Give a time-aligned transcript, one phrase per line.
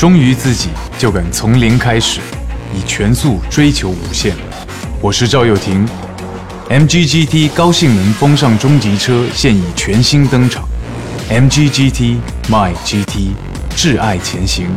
[0.00, 2.22] 忠于自己，就敢从零开始，
[2.74, 4.34] 以全速追求无限。
[5.02, 5.86] 我是赵又廷
[6.70, 10.66] ，MGGT 高性能风尚中级车现已全新登场
[11.28, 12.16] ，MGGT
[12.48, 13.32] My GT，
[13.76, 14.70] 挚爱前行。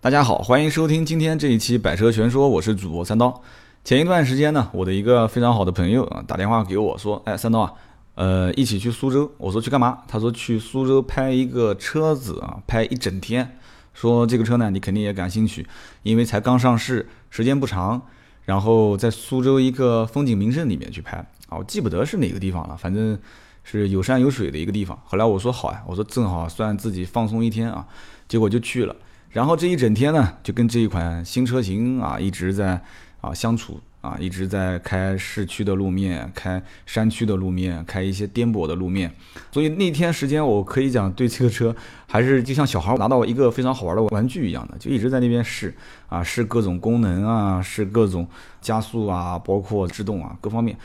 [0.00, 3.42] 大家好，欢迎收听今天这一期《百车全说》，我是主播三刀。
[3.82, 7.72] 前一段时间呢，我的一个非常好的朋友啊打电话给我说：“哎，三刀啊。”
[8.16, 9.98] 呃，一起去苏州，我说去干嘛？
[10.08, 13.58] 他说去苏州拍一个车子啊，拍一整天。
[13.92, 15.66] 说这个车呢，你肯定也感兴趣，
[16.02, 18.02] 因为才刚上市，时间不长。
[18.44, 23.18] 然后在苏州一个风景名胜里面去拍啊，我记不得是哪个地方了，反正
[23.64, 24.98] 是有山有水的一个地方。
[25.04, 27.86] 后来我说好呀，我说正好算自己放松一天啊，
[28.28, 28.96] 结果就去了。
[29.30, 32.82] 然后这一整天呢，就跟这一款新车型啊一直在
[33.20, 33.78] 啊相处。
[34.06, 39.12] 啊，一直在开市区的路面，开山区的路面，开一些颠簸的路面，
[39.50, 41.74] 所以那天时间我可以讲对这个车
[42.06, 45.74] 还是就像小孩拿到一个非常好玩的玩具一样的，就一直在那边试
[46.08, 48.28] 啊，试各种功能啊，试各种
[48.60, 50.78] 加速啊，包括制动啊各方面。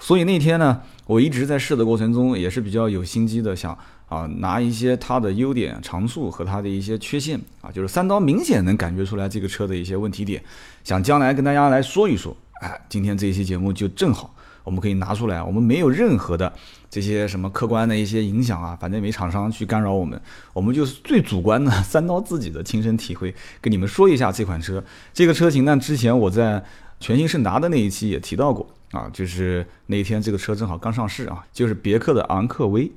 [0.00, 10.42] 所以那天呢，我一直在试的过程中也是比较有心机的，想啊拿一些它的优点长处和它的一些缺陷啊，就是三刀明显能感觉出来这个车的一些问题点，
[10.82, 12.36] 想将来跟大家来说一说。
[12.60, 15.42] 哎，今天这一期节目就正好，我们可以拿出来。
[15.42, 16.52] 我们没有任何的
[16.88, 20.20] 这些什么客观的一些影响啊，反正没厂商去干扰我们，
[20.52, 24.82] 我们就是最主观的三刀自己的亲身体会，跟你们说一下这款车。
[25.12, 26.62] 这个车型呢，之前我在
[27.00, 32.90] 全新胜达的那一期也提到过啊，就是那天这个车正好刚上市啊，就是别克的昂科威。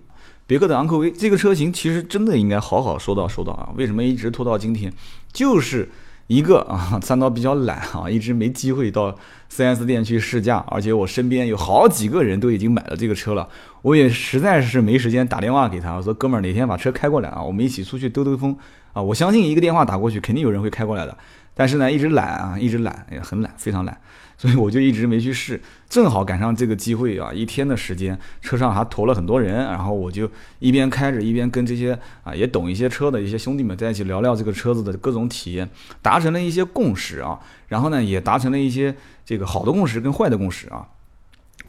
[0.46, 4.94] 别克的昂科威这个车型其实真的应该好好说道说道啊，为什么一直拖到今天？
[5.34, 5.90] 就是
[6.28, 9.18] 一个啊，三刀比较懒啊，一直没机会到。
[9.50, 13.48] 4S 店去试驾，而且我身边有好几个人都已经买了这个车了，
[13.82, 15.94] 我也实在是没时间打电话给他。
[15.94, 18.54] 我说哥们儿，哪天把车开过来啊，我们一起出去兜兜风
[18.92, 19.02] 啊！
[19.02, 21.18] 我相信一个电话打过去，肯定有人会开过来的。
[21.56, 23.98] 但是呢，一直懒啊，一直懒，也很懒，非常懒。
[24.38, 25.60] 所以我就一直没去试，
[25.90, 27.34] 正好赶上这个机会啊！
[27.34, 35.68] 一天的时间，车上还驮了很多人，然后我就一边开着，一边跟这些啊也懂一些车的一些兄弟们在一起聊聊这个车子的各种体验，
[36.04, 37.40] 达成了一些共识啊。
[37.68, 40.88] 然后呢，也达成了一些这个好的共识跟坏的共识啊。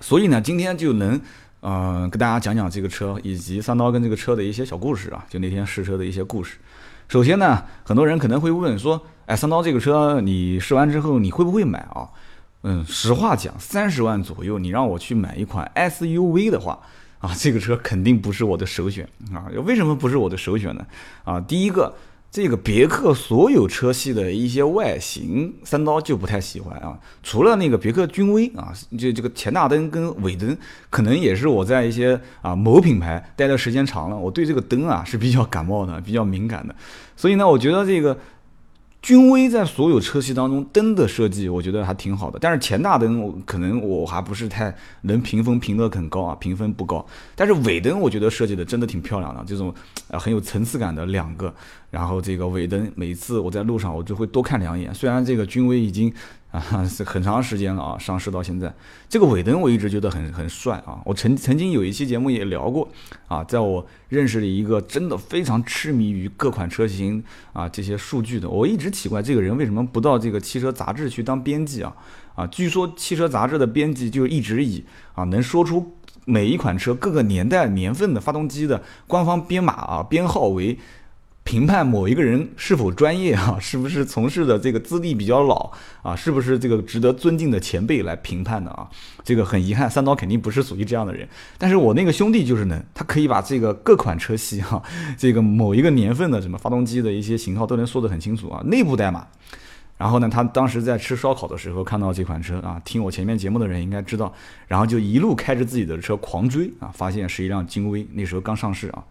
[0.00, 1.18] 所以呢，今天就能
[1.62, 6.58] 嗯跟大家讲讲这个车以及三刀跟这个车的一些小故事啊，就那天试车的一些故事。
[7.08, 12.06] 首先呢，很多人可能会问说，哎，三刀这个车你试完之后你会不会买啊？
[12.64, 16.80] 嗯，实话讲，三十万左右，你让我去买一款 SUV 的话，
[17.20, 19.46] 啊，这个车肯定不是我的首选啊。
[19.64, 20.84] 为什么不是我的首选呢？
[21.22, 21.94] 啊，第一个，
[22.32, 26.98] 这个别克所有车系的一些外形，三刀就不太喜欢啊。
[27.22, 30.56] 除了那个别克君威啊，就这个前大灯跟尾灯，
[30.90, 36.74] 可能也是我在一些啊某品牌待的时间长了，我对这个灯啊是比较感冒的，比较敏感的。
[37.16, 38.18] 所以呢，我觉得这个。
[39.00, 42.38] 君威在所有车系当中灯的设计，我觉得还挺好的。
[42.40, 47.04] 但是前大灯可能我还不是太能评分评得很高啊，评分不高。
[47.36, 49.72] 但是尾灯我觉得设计的真的挺漂亮的，这种
[50.08, 51.54] 呃很有层次感的两个。
[51.90, 54.92] 然后这个尾灯，每次我在路上我就会多看两眼。
[54.92, 56.12] 虽然这个君威已经
[56.50, 58.72] 啊 是很长时间了啊，上市到现在，
[59.08, 60.98] 这个尾灯我一直觉得很很帅啊。
[61.04, 62.88] 我曾曾经有一期节目也聊过
[63.26, 67.22] 啊，在我认识了一个真的非常痴迷于各款车型
[67.52, 71.94] 啊这些数据的，我一直奇怪这个人为什么不到这个汽车杂志去当编辑啊
[72.34, 72.46] 啊？
[72.46, 74.82] 据说汽车杂志的编辑就一直以
[75.14, 75.94] 啊能说出
[76.24, 80.78] 每一款车各个年代年份的发动机的官方编码啊编号为。
[81.48, 85.72] 评判某一个人是否专业啊，是不是从事的这个资历比较老
[86.02, 88.86] 啊，是不是这个值得尊敬的前辈来评判的啊？
[89.24, 91.26] 这个很遗憾，三刀肯定不是属于这样的人。
[91.56, 94.82] 但是我那个兄弟就是能，他可以把这个各款车系哈，
[95.16, 99.26] 这个某一个年份的什么发动机的一些型号都能说得很清楚啊，内部代码。
[99.96, 104.30] 然后呢，他当时在吃烧烤的时候看到这款车啊，听我前面节目的人应该知道，
[104.66, 109.02] 然后就一路开着自己的车狂追啊，发现是一辆金威，那时候刚上市啊。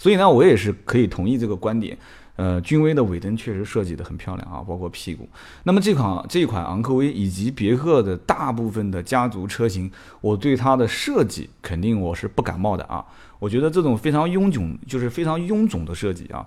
[0.00, 1.96] 所以呢，我也是可以同意这个观点。
[2.36, 5.28] 呃，君威的尾灯确实设计的很漂亮啊，包括屁股。
[5.64, 9.90] 那么这款这款昂科威以及别克的大部分的家族车型，
[10.22, 13.04] 我对它的设计肯定我是不感冒的啊。
[13.38, 16.46] 我觉得这种非常臃肿，就是非常臃肿的设计啊，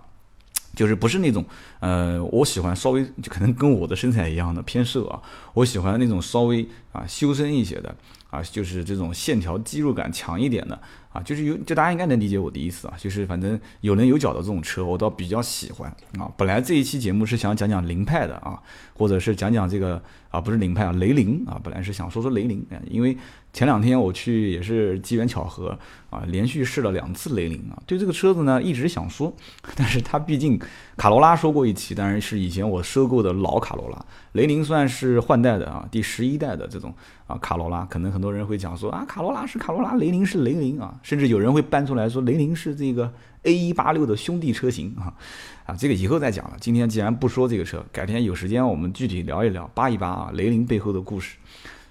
[0.75, 1.45] 就是不是那种
[1.80, 5.22] 呃，我喜欢稍微就可能跟我的身材一样的偏瘦啊，
[5.54, 7.95] 我喜欢那种稍微啊修身一些的。
[8.33, 10.81] 啊，就是这种线条肌肉感强一点的
[11.13, 16.30] 啊，就是有，就大家应该能理解我的意思啊，就是反正有棱有角的这种车，我倒比较喜欢啊。
[16.36, 18.60] 本来这一期节目是想讲讲凌派的啊，
[18.95, 20.01] 或者是讲讲这个
[20.31, 23.15] 啊，不是凌派啊，雷凌啊，本来是想说说雷凌啊，因为
[23.53, 25.77] 前两天我去也是机缘巧合
[26.09, 29.31] 啊，连续试了两次雷凌啊，对这个车子呢一直想说，
[29.75, 30.59] 但是它毕竟
[30.97, 36.94] 卡罗拉说过一期，当然是以前我收购的老卡罗拉，雷凌算是换代的啊，第十一代的这种。
[37.25, 43.09] 啊，卡罗拉可能很多人会讲说啊，卡罗拉是卡罗拉，雷凌是雷凌啊，甚至有人会搬出来说雷凌是这个
[43.44, 45.13] A 一八六的兄弟车型啊，
[45.65, 46.57] 啊，这个以后再讲了。
[46.59, 51.38] 今天既然不说这个车，改天有时间我们具体聊一聊，扒一扒啊雷凌背后的故事。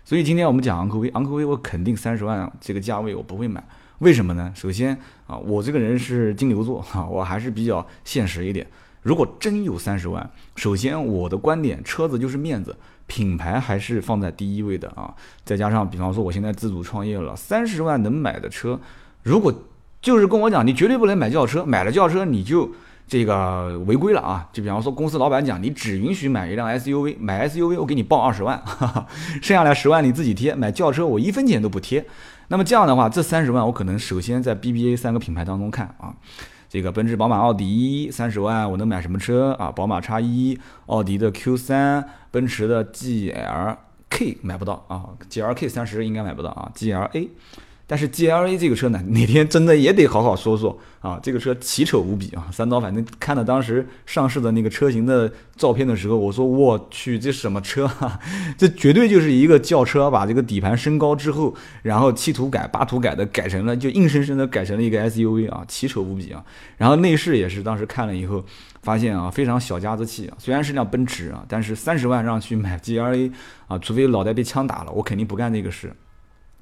[0.05, 3.63] 所以今天我们讲昂科威，昂科威我肯定三十万这个价位我不会买，
[3.99, 4.53] 为什么呢？
[4.55, 8.67] 首先啊，我这个人是金牛座哈， 我还是比较现实一点。
[9.03, 12.77] 如果真有三十万，首先我的观点，车子就是面子。
[13.09, 15.13] 品牌还是放在第一位的啊，
[15.45, 18.81] 再加上比方说我现在自主创业了，三十万能买的车，
[19.23, 19.53] 如果
[20.01, 22.71] 就是跟我讲，你绝对不能买轿车，买了轿车你就
[23.13, 24.49] 这个违规了啊。
[24.55, 29.07] 就比方说公司老板讲，你只允许买一辆 SUV，买 SUV 我给你报二十万，哈哈，
[29.43, 30.55] 剩下来十万你自己贴。
[30.55, 32.07] 买轿车我一分钱都不贴。
[32.49, 36.15] 那么这样的话，这三十万我可能首先在 BBA 三个品牌当中看啊。
[36.71, 39.71] 这个奔驰、宝马、奥迪，三十万我能买什么车啊？
[39.71, 47.29] 宝马叉一，奥迪的 Q 三，奔驰的 GLK 买不到啊，GLK 三十应该买不到啊，GLA。
[47.87, 51.21] 但是 G L A 这个车呢，哪天真的也得好好说说啊！
[51.23, 52.49] 这个车奇丑无比啊！
[52.51, 58.19] 三刀反正看了当时上市的那个车型的照片的时候，我说我去，这什么车啊？
[58.57, 66.43] 这绝对就是一个轿车，把这个底盘升高之后，然后七图改八图改的，改成了就硬生生的改成了一个 S U V 啊，奇丑无比啊！
[66.79, 68.43] 然后内饰也是当时看了以后
[68.83, 70.37] 发现啊，非常小家子气啊。
[70.39, 73.31] 虽然是辆奔驰啊，但是三十万让去买 G L A
[73.67, 75.93] 啊，除非脑袋被枪打了，我肯定不干这个事。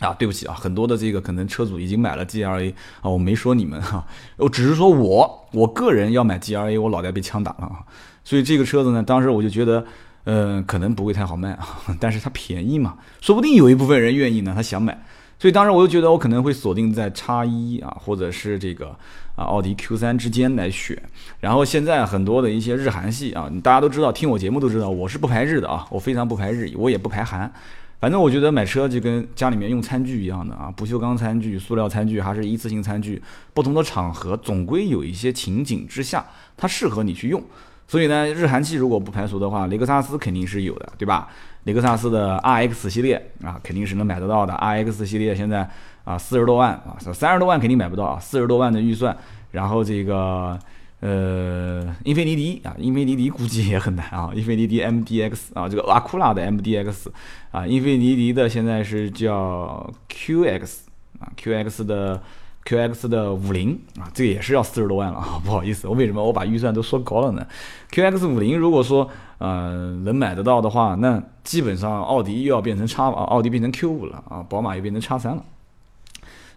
[0.01, 4.05] 啊，对不起啊，很多的这个可能车主已经买了 G R A 啊，我没说你们哈，
[4.39, 7.85] 我只是说我我个人要买 G R A，我脑袋被枪打了啊，
[8.25, 9.85] 所以这个车子呢，当时我就觉得，
[10.25, 11.67] 呃，可能不会太好卖啊，
[12.01, 14.99] 但是它便宜嘛，说不定有一部分人愿意呢，他想买，
[15.39, 18.97] 所以当时我就觉得我可能会锁定在叉一啊，或者是这个
[19.37, 20.97] 啊奥迪 Q 三之间来选，
[21.41, 27.53] 然后现在很多的一些日韩系啊，大家都知道，听我节目都知道，我是不排日的啊，我非常不排日，我也不排韩。
[28.01, 36.25] 反正我觉得买车就跟家里面用餐具一样的啊，不锈钢餐具、塑料餐具还是一次性餐具，不同的场合总归有一些情景之下，
[36.57, 37.43] 它适合你去用。
[37.87, 41.29] 所以呢，日韩系如果不排除的话，雷克萨斯肯定是有的，对吧？
[41.65, 44.55] 雷克萨斯的 RX 系列啊，肯定是能买得到的。
[44.55, 45.69] RX 系列现在
[46.05, 49.15] 啊四十多万啊，三十多万肯定买不到啊，四十多万的预算，
[49.51, 50.59] 然后这个。
[51.01, 54.31] 呃，英菲尼迪啊，英菲尼迪估计也很难啊。
[54.37, 57.07] 英菲尼迪 MDX 啊，这个阿库拉的 MDX
[57.51, 60.81] 啊，英菲尼迪的现在是叫 QX
[61.19, 62.23] 啊，QX 的
[62.67, 65.41] QX 的五零啊，这个也是要四十多万了 啊。
[65.43, 67.47] 不好意思，我为什么我把预算都说高了呢
[67.91, 69.09] ？QX 五零如果说
[69.39, 75.43] 呃能买得到的话，那基本上奥迪又要变成叉啊，奥迪变成 Q 五了啊，宝马又变成叉三了。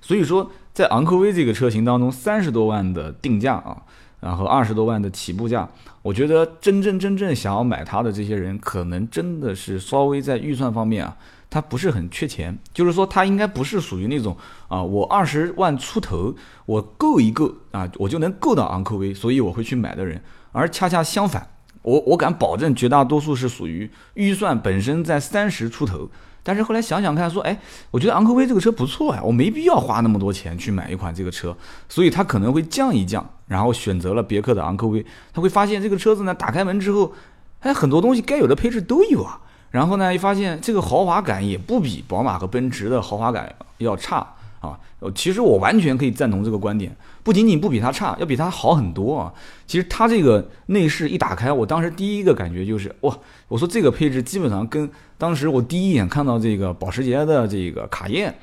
[0.02, 3.84] 所以说，在昂科威这个车型当中，三十多万的定价啊。
[4.24, 5.68] 然后二十多万的起步价，
[6.02, 11.18] 我觉得真正真正想要买它的这些人，可能真的是稍微在预算方面啊，
[11.50, 12.58] 他不是很缺钱。
[12.74, 14.38] 就是说，他应该不是属于那种
[14.70, 16.34] 啊，我二十万出头，
[16.66, 20.24] 我够一够啊，我就能够到昂科威，所以我会去买的人。
[20.54, 21.46] 而恰恰相反，
[21.82, 26.10] 我我敢保证，绝大多数是属于预算本身在三十出头。
[26.44, 27.58] 但是后来想想看，说，哎，
[27.90, 31.56] 我觉得昂科威这个车不错呀，我没必要花那么多钱去买一款这个车，
[31.88, 35.04] 所以他可能会降一降，然后选择了别克的昂科威。
[35.32, 37.14] 他会发现这个车子呢，打开门之后，
[37.62, 39.40] 哎，很多东西该有的配置都有啊。
[39.72, 44.28] 然后呢，一发现这个豪华感也不比宝马和奔驰的豪华感要差。
[44.60, 44.80] 啊，
[45.14, 49.34] 其实我完全可以赞同这个观点，不仅仅不比它差，要比它好很多啊。
[49.68, 53.14] 其实它这个内饰一打开，我当时第一个感觉就是哇，
[53.50, 54.90] 我说这个配置基本上跟
[55.24, 58.36] 当时我第一眼看到这个保时捷的这个卡宴。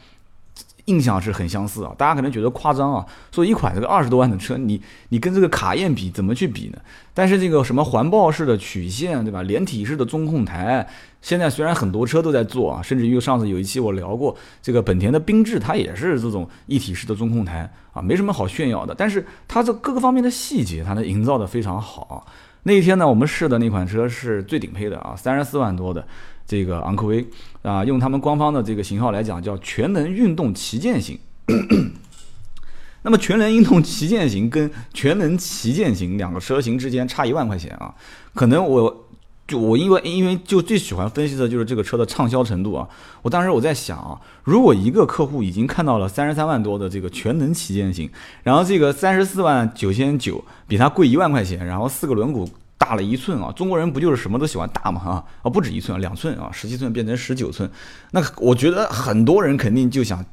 [0.87, 6.79] 印象是很相似啊，大家可能觉得夸张啊，说一款这个二十多万的车，你你跟这个卡宴比，怎么去比呢？
[7.15, 9.43] 但是这个什么环抱式的曲线，对吧？
[9.43, 10.85] 连体式的中控台，
[11.21, 22.27] 现在虽然很多车都在做啊，甚至于上次有一期我聊过，这个本田的缤智它也是这种一体式的中控台啊，没什么好炫耀的，但是它这各个方面的细节，它能营造的非常好。
[22.65, 26.05] 那一天呢，我们试的那款车是最顶配的啊，三十四万多的。
[26.50, 27.25] 这个昂科威
[27.62, 31.16] 啊，用他们官方的这个型号来讲，叫全能运动旗舰型。
[33.02, 37.95] 那么全能运动旗舰型跟全能旗舰型两个车型之间差一万块钱啊，
[38.35, 39.07] 可能我
[39.47, 42.88] 就我因为因为就最喜欢分析的就是这个车的畅销程度啊。
[43.23, 48.11] 我当时我在想啊，如果一个客户已经看到了三十三万多的这个全能旗舰型，
[48.42, 52.49] 然后这个三十四万九千九比它贵一万块钱，然后四个轮毂
[52.81, 57.71] 大了一寸啊，中国人不就是什么都喜欢大嘛啊啊不止一寸，两寸啊，十七寸变成十九寸，
[58.13, 60.25] 那我觉得很多人肯定就想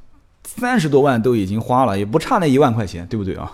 [0.46, 3.51] 三十多万都已经花了，也不差那一万块钱，对不对啊？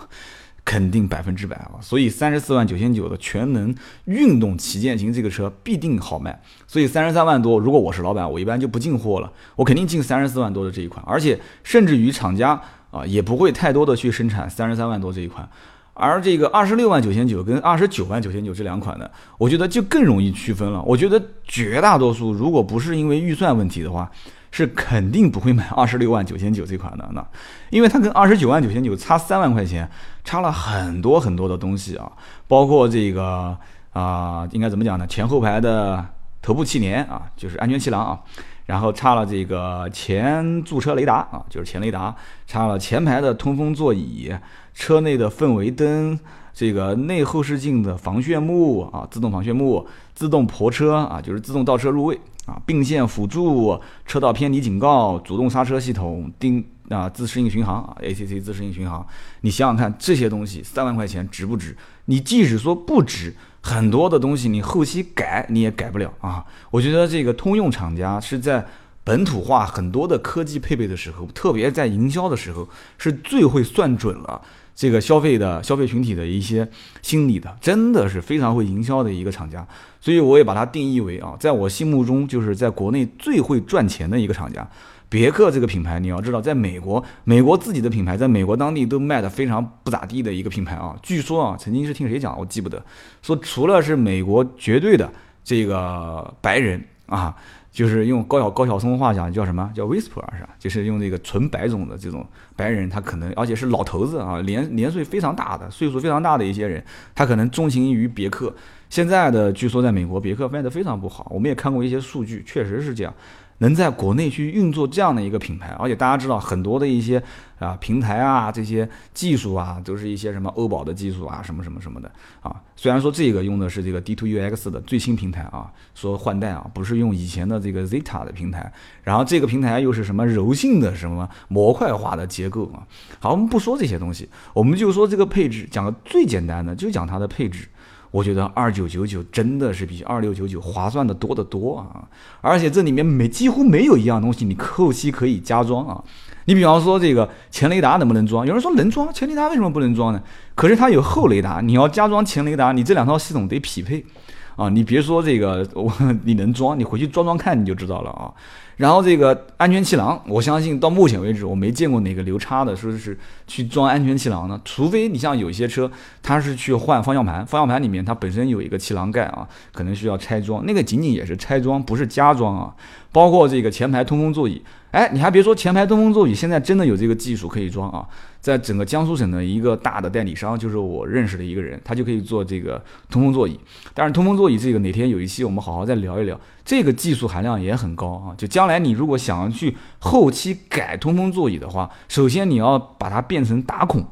[0.64, 1.76] 肯定百分之百啊！
[1.82, 3.74] 所以三十四万九千九的全能
[4.06, 6.40] 运动旗舰型这个车必定好卖。
[6.66, 11.04] 所以三十三万多，如果我是老板，我一般就不进货了，我肯定进三十四万多的这一款。
[11.06, 12.58] 而且甚至于厂家
[12.90, 15.46] 啊也不会太多的去生产三十三万多这一款。
[15.94, 20.82] 而这个二十六万九千九跟二十九万九千九这两款呢，我觉得就更容易区分了。
[20.82, 24.10] 我觉得绝大多数如果不是因为预算问题的话。
[24.56, 27.26] 是肯定不会买 二十六万九千九这款的，那
[27.70, 29.90] 因为它跟二十九万九千九差三万块钱，
[30.22, 32.12] 差了很多很多的东西啊，
[32.46, 33.58] 包括这个
[33.92, 35.04] 啊，应该怎么讲呢？
[35.08, 36.06] 前后排的
[36.40, 38.20] 头部气帘啊，就是安全气囊啊，
[38.66, 42.14] 然后差了这个前驻车雷达啊，就是前雷达，
[42.46, 44.32] 差了前排的通风座椅，
[44.74, 46.18] 车内的氛围灯，
[46.52, 52.20] 这个内后视镜的防眩目啊，自动防眩目，自动泊车啊，就是自动倒车入位。
[52.46, 59.06] 啊，并线辅助、车道偏离警告、主动刹车系统、定啊自适应巡航啊 ACC 自适应巡航，
[59.40, 61.74] 你想想看，这些东西三万块钱值不值？
[62.04, 66.44] 你即使说不值，很多的东西你后期改你也改不了啊。
[66.70, 68.66] 我觉得这个通用厂家是在
[69.02, 74.42] 本土化很多的科技配备的时候，特别在营销的时候，是最会算准了。
[74.74, 76.68] 这个消费的消费群体的一些
[77.00, 79.66] 心理的，真的是非常会营销的一个厂家，
[80.00, 84.68] 所以我也把它定义为啊，在我心目中就是在国内最会赚钱的一个厂家。
[85.08, 90.96] 别克这个品牌，你要知道，在美国，美国自己的品牌在美国当地都卖的非常不咋地的一个品牌啊。
[91.02, 92.84] 据说啊，曾经是听谁讲，我记不得，
[93.22, 95.08] 说除了是美国绝对的
[95.44, 97.36] 这个白人啊。
[97.74, 100.50] 就是用高晓高晓松话讲叫什么叫 whisper 是吧？
[100.60, 106.82] 就是用这个纯白种的这种白人，他可能而且是老头子啊，年年岁非常大的，岁数非常大的一些人，
[107.16, 108.54] 他可能钟情于别克。
[108.88, 113.12] 现在的据说在美国别克卖的非常不好，我们也看过一些数据，确实是这样。
[113.58, 117.22] 能在国内去运作这样的一个品牌，而且大家知道很多的一些
[117.58, 122.54] 啊平台啊这些技术啊，都是一些什么欧宝的技术啊，什么什么什么的啊。
[122.76, 132.82] 虽然说这个用的是这个 D2UX 的最新平台啊，说换代啊，不是用以前的这个 Zeta 的平台，然后这个平台又是什么柔性的什么模块化的结构啊。
[133.20, 137.68] 好，我们不说这些东西，我们就说这个配置，讲个最简单的，就讲它的配置。
[138.14, 142.06] 我觉得二九九九真的是比二六九九划算的多得多啊！
[142.40, 146.00] 而且这里面没几乎没有一样东西你后期可以加装啊。
[146.44, 148.46] 你比方说这个前雷达能不能装？
[148.46, 150.22] 有人说能装，前雷达为什么不能装呢？
[150.54, 154.06] 可是它有后雷达，你要加装前雷达，你这两套系统得匹配
[154.54, 154.68] 啊！
[154.68, 155.92] 你别说这个我
[156.22, 158.30] 你能装，你回去装装看你就知道了啊。
[158.76, 163.16] 然后这个安全气囊，我相信到目前为止我没见过哪个留差的说是
[163.46, 165.90] 去装安全气囊呢，除非你像有些车，
[166.22, 172.74] 它是去换方向盘，方向盘里面它本身有一个气囊盖啊，可能需要拆装，那个仅仅也是拆装，不是加装啊。
[173.12, 174.60] 包括这个前排通风座椅，
[174.94, 178.06] 哎，你还别说，前排通风座椅现在真的有这个技术可以装啊。
[178.40, 183.58] 在整个江苏省的一个大的代理商，就是我认识的一个人，他就可以做这个通风座椅。
[183.92, 188.30] 但是通风座椅这个哪天有一期我们好好再聊一聊，这个技术含量也很高啊。
[188.38, 194.06] 就将来你如果想要去后期改通风座椅的话，首先你要把它变成打孔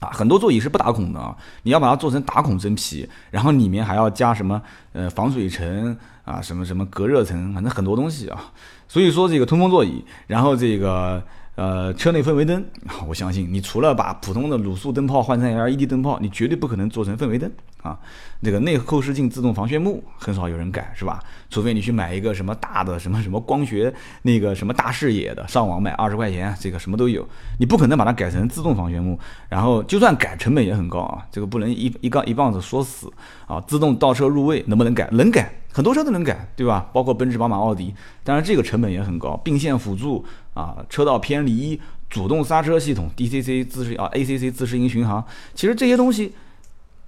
[0.00, 4.60] 啊，很多座椅是不打孔的啊，你要把它做成打孔真皮，然后里面还要加什么
[4.92, 8.52] 呃防水层啊，什么什么隔热层，反正很多东西啊。
[8.88, 11.22] 所以说这个通风座椅，然后这个。
[11.56, 12.62] 呃，车内氛围灯，
[13.08, 17.50] 我相信你除了把普通的卤素灯泡换成 LED 灯泡，你绝对不可能做成氛围灯
[17.86, 17.98] 啊。
[18.40, 21.18] 那个内后视镜自动防眩目，很少有人改，是吧？
[21.48, 27.26] 除非你去买一个什么大的什么什么光学那个什么大视野的，上网买二十块钱，这个什么都有，
[27.58, 29.18] 你不可能把它改成自动防眩目。
[29.48, 33.10] 然后就算改，成本也很高啊，这个不能一一杠一棒子说死
[33.46, 33.58] 啊。
[33.66, 35.08] 自动倒车入位能不能改？
[35.12, 36.90] 能改，很多车都能改，对吧？
[36.92, 39.34] 包括奔驰、宝马、奥迪，当然这个成本也很高。
[39.42, 40.24] 并线辅助。
[40.52, 41.78] 啊，车道偏离、
[42.08, 45.22] 主动刹车系统、DCC 自适啊 ACC 自适应巡航，
[45.54, 46.32] 其实这些东西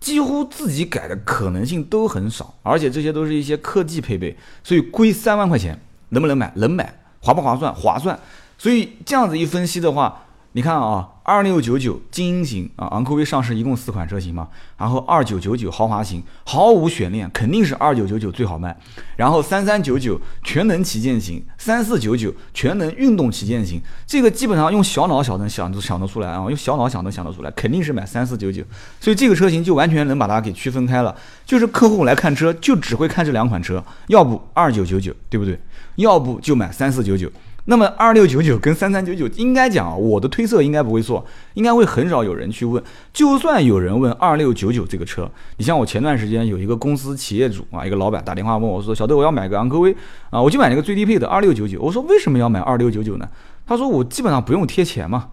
[0.01, 5.79] 几乎自己改的可能性都很少，而且这些都是一些科技配备，所以贵三万块钱
[6.11, 6.53] 能不能买？
[6.57, 7.75] 能买，划不划算？
[7.75, 8.19] 划算。
[8.57, 18.75] 所以这样子一分析的话，你看啊，二六九九精英型啊，昂科威上市一共四款车型嘛，然后二九九九豪华型毫无悬念，肯定是二九九九最好卖。
[19.17, 28.63] 然后三三九九全能旗舰型，三四九九全能运动旗舰型，这个基本上用小脑想能想都想得出来啊，用小脑想都想得出来，肯定是买三四九九。
[28.99, 35.61] 所以这个车型就完全能把它给区分开了，就是客户来看车就只会看这两款车，要不二九九九，对不对？
[35.97, 37.31] 要不就买三四九九。
[37.71, 41.23] 那么二六九九跟三三九九，应该讲，我的推测应该不会错，
[41.53, 42.83] 应该会很少有人去问。
[43.13, 49.95] 就算有人问二六九九这个车，你像我前段时间有一个公司企业主啊，一个老板打电话问我说：“小豆，我要买个昂科威
[50.31, 53.29] 啊，我就买那个最低配的二六九九。”我说：“为什么要买二六九九呢？”
[53.69, 55.29] 他说：“我基本上不用贴钱嘛。”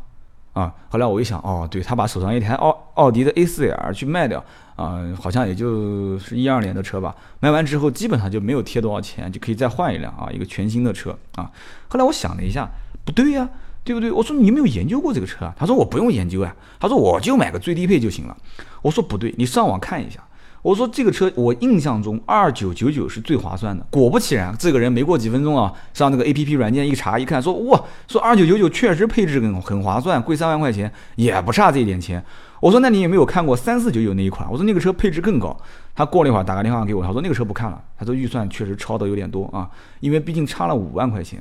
[0.51, 4.43] 啊，后来我一想，哦，对他把手上一台奥奥迪的 A4L 去卖掉，
[4.75, 11.49] 啊，好像也就是一二年的车吧，卖完之后基本上就没有贴多少钱，就可以再换一辆啊，一个全新的车啊。
[11.87, 12.69] 后来我想了一下，
[13.03, 13.47] 不对呀，
[13.83, 14.11] 对不对？
[14.11, 15.53] 我说你有没有研究过这个车啊？
[15.57, 18.35] 他说我不用研究啊，他说我就买个最低配就行了。
[18.81, 20.19] 我说不对，你上网看一下。
[20.61, 23.85] 我说这个车，我印象中二九九九是最划算的。
[23.91, 32.25] 果不其然，这个人没过几分钟啊，上那个 A P P 软件一查，一看说哇，说二九九九确实配置很很划算，贵三万块钱也不差这一点钱。
[32.65, 34.49] 我说那你有没有看过三四九九那一款？
[34.51, 35.55] 我说那个车配置更高。
[35.93, 39.69] 他过了一会儿打个电话给我，他说那个车不看了，他说预算确实超的有点多啊，
[39.99, 41.39] 因为毕竟差了五万块钱，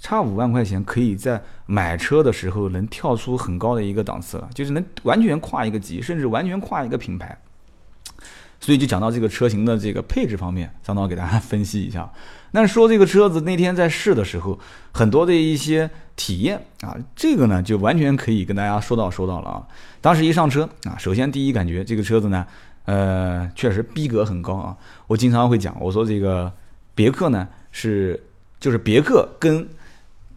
[0.00, 7.36] 差五万块钱可以在买车的时候能跳出很高的一个档次了，就是能完全跨一个级，甚至完全跨一个品牌。
[8.58, 12.10] 所以就讲到这个车型的这个配置方面，张导给大家分析一下。
[12.52, 14.58] 那说这个车子那天在试的时候，
[14.92, 19.66] 很多的一些体验啊，这个呢就完全可以跟大家说到说到了啊。
[20.00, 22.46] 当时一上车啊，首先第一感觉这个车子呢，
[22.84, 24.76] 呃，确实逼格很高啊。
[25.06, 26.52] 我经常会讲，我说这个
[26.94, 28.22] 别克呢是
[28.60, 29.68] 就是别克跟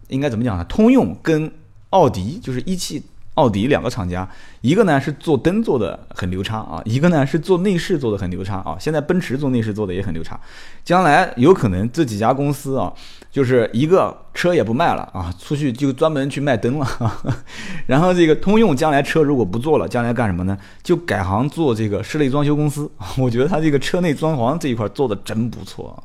[0.07, 0.63] 应该怎么讲呢？
[0.65, 1.51] 通用跟
[1.91, 3.03] 奥迪就是一汽。
[3.35, 4.27] 奥迪两个厂家，
[4.61, 8.75] 一个呢是做灯做的很牛叉啊，一个呢是做内饰做的很牛叉啊。
[8.79, 10.39] 现在奔驰做内饰做的也很牛叉，
[10.83, 12.91] 将来有可能这几家公司啊，
[13.29, 16.87] 就是一个车也不卖了啊，出去就专门去卖灯了。
[17.87, 20.57] 然后这个通用将来车如果不做了，将来干什么呢？
[20.81, 22.89] 就改行做这个室内装修公司。
[23.19, 26.01] 我觉得他这个车内装潢这一块做的真不错，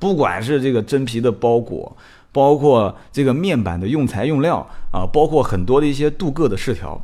[0.00, 1.96] 不管是这个真皮的包裹。
[2.32, 7.00] 包括这个面板的用材用料啊，包括很多的一些镀铬的饰条，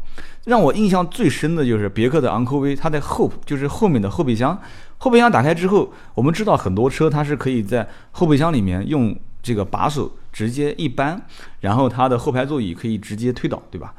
[0.47, 4.59] 让我印象最深的就是别克的昂科威，它的后就是后面的后备箱，
[4.97, 11.21] 后备箱打开之后，我们知道很多车它是可以在后备箱里面用这个把手直接一扳，
[11.61, 13.95] 然后它的后排座椅可以直接推倒，对吧？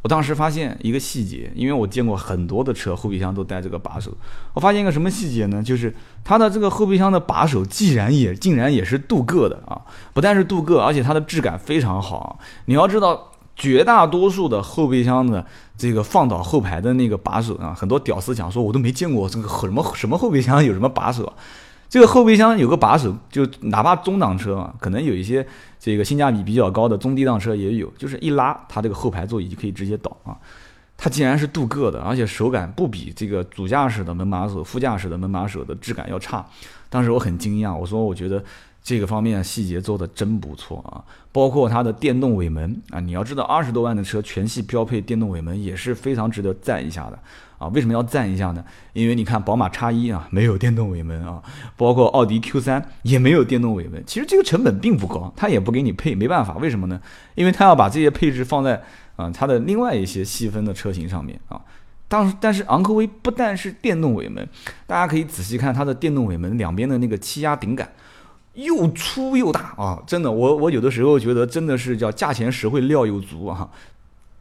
[0.00, 4.12] 我当时发现一个细节，因为我见过很多的车后备箱都带这个把手。
[4.54, 5.60] 我发现一个什么细节呢？
[5.60, 9.82] 就是它的这个后备箱的把手，既然也竟然也是镀铬的啊！
[10.14, 12.38] 不但是镀铬，而且它的质感非常好。
[12.66, 15.44] 你要知道，绝大多数的后备箱的
[15.76, 21.32] 这个放倒后排的那个把手啊，很多屌丝讲说，我都没见过这个什么什么后备箱有什么把手。
[21.88, 25.46] 这个后备箱有个把手，就哪怕中档车啊，可能有一些
[25.80, 30.36] 这个性价比比较高的中低档车也有，就是一拉它这个后排座椅就可以直接倒啊。
[31.00, 36.44] 它竟然是镀铬的，而且手感不比这个主驾驶的门把手、副驾驶的门把手的质感要差。
[36.90, 38.42] 当时我很惊讶，我说我觉得
[38.82, 41.00] 这个方面细节做的真不错啊。
[41.30, 47.18] 包括它的电动尾门啊，你要知道二十多万的车全系标配电动尾门也是非常值得赞一下的。
[47.58, 48.64] 啊，为什么要赞一下呢？
[48.92, 51.42] 因为你看，宝马叉一啊没有电动尾门啊，
[51.76, 54.02] 包括奥迪 Q 三也没有电动尾门。
[54.06, 57.00] 其实这个成本并不高，它也不给你配，没办法，为什么呢？
[57.34, 58.82] 因为它要把这些配置放在
[59.16, 61.60] 啊它的另外一些细分的车型上面啊。
[62.06, 64.48] 当但是昂科威不但是电动尾门，
[64.86, 67.86] 大家可以仔细看它的电动尾门两边的那个气压顶杆，
[68.54, 70.02] 又粗又大啊！
[70.06, 73.68] 真的，我我有的时候觉得真的是叫价钱实惠，料又足啊。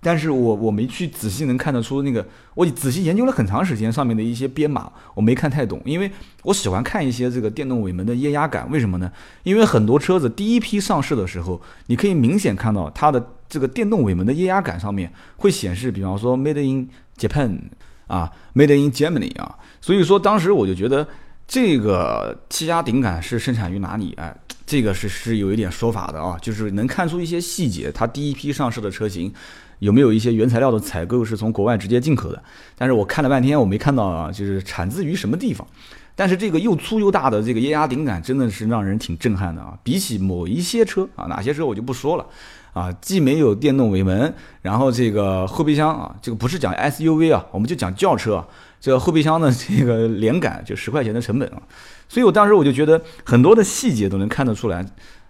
[0.08, 6.10] 但是我我没去仔细能看得出那个，我仔细研究了很长时间上面的一些编码，我没看太懂，因为
[6.44, 9.12] 我喜欢看一些这个电动尾门的液压感，为什么呢？
[9.44, 17.60] 因为很多车子第一批上市的时候，你可以明显看到它的这个电动尾门的液压感上面会显示，比方说 Made in Japan
[18.08, 21.06] 啊，Made in Germany 啊，所以说当时我就觉得
[21.46, 24.14] 这个气压顶杆是生产于哪里？
[24.16, 24.34] 哎，
[24.66, 29.34] 这个是是有一点说法的啊，就是能看出一些细节，它第一批上市的车型。
[29.80, 32.42] 有没有一些原材料的采购是从国外直接进口的？
[32.76, 35.68] 但是我看了半天，我没看到啊，就是产自于什么地方。
[36.16, 39.78] 但是这个又粗又大的这个液压顶杆真的是让人挺震撼的啊！
[39.84, 42.26] 比起某一些车啊，哪些车我就不说了
[42.74, 48.48] 啊，既没有电动尾门，然后这个后备箱啊，这个不是讲 SUV 啊，我们就讲轿车啊，
[48.82, 51.62] 这个后备箱的这个连杆就十块钱的成本啊，
[52.10, 54.84] 所以我当时我就觉得很多的细节都能看得出来。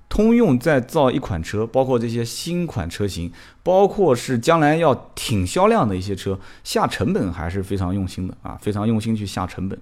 [0.10, 3.32] 通用在造一款车，包括这些新款车型，
[3.64, 9.78] 包括是将来要挺销量的一些车，下成本还是非常用心的啊，非常用心去下成本。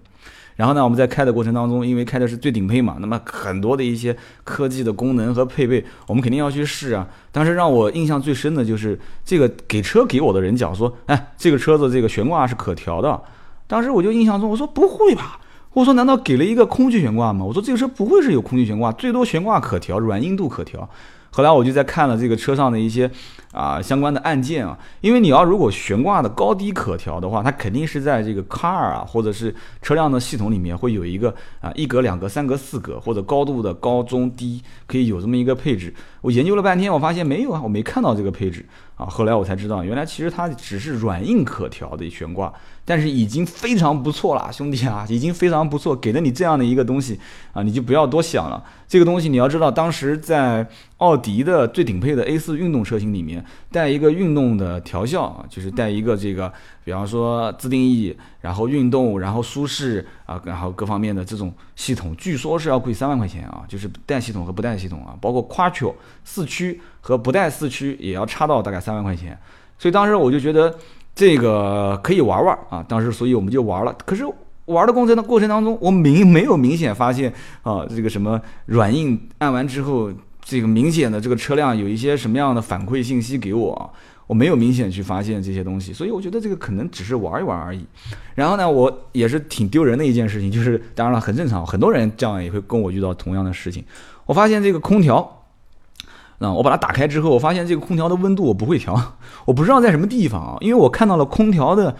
[0.55, 7.05] 然后呢，我们在开的过程当中，因为开的是最顶配嘛，那么很多的一些科技的功能和配备，我们肯定要去试啊。
[7.31, 13.21] 当时让我印象最深的就是这个给车给我的人讲说，哎，这个车子这个悬挂是可调的。
[13.67, 15.41] 当时我就印象中，我说不会吧？
[15.75, 17.43] 我说难道给了一个空气悬挂吗？
[17.43, 20.89] 我说这个车不会是有空气悬挂，最多悬挂可调，软硬度可调。
[21.31, 23.11] 后来我就在看了这个车上的一些
[23.51, 35.93] 啊相关的按键啊，因为你要如果悬挂的高低可调的话，它肯定是在这个 car 啊或者是车辆的系统里面会有一个啊一格、两格、三格、四格或者高度的高中低可以有这么一个配置。
[36.21, 39.05] 我研究了半天，我发现没有啊，我没看到这个配置啊。
[39.05, 42.53] 后来我才知道，原来其实它只是软硬可调的悬挂。
[42.88, 47.19] 但是已经非常不错了，兄弟啊，已经非常不错，给了你这样的一个东西
[47.51, 48.63] 啊，你就不要多想了。
[48.88, 56.53] 这个东西你要知道，当时在奥迪的最顶配的 A 四运动车型里面，带一个运动的调校啊，就是带一个这个，
[56.86, 69.38] 比方说自定义，然后运动，然后舒适啊，然后各方面的这种系统，据说是要贵三万块钱啊，就是带系统和不带系统啊，包括 Quattro 四驱和不带四驱也要差到大概三万块钱。
[69.78, 70.74] 所以当时我就觉得。
[71.17, 73.95] 这个可以玩玩啊，当时所以我们就玩了。
[74.06, 74.26] 可是
[74.65, 80.12] 玩的过程的过程当中，我明没有明显发现啊，这个什么软硬按完之后，
[80.43, 83.93] 这个明显的这个车辆有一些什么样的反馈信息给我，
[84.27, 87.85] 我没有明显去发现这些东西，所以我觉得这个可能只是玩一玩而已。
[88.33, 93.83] 然后呢，我也是挺丢人的一件事情，就是当然了，很正常，很多人这样也会跟我遇到同样的事情。
[94.25, 95.43] 我发现这个空调。
[96.39, 98.93] 那我把它打开之后，我发现这个空调的温度我不会调，
[99.45, 101.95] 我不知道在什么地方啊，因为我看到了空调的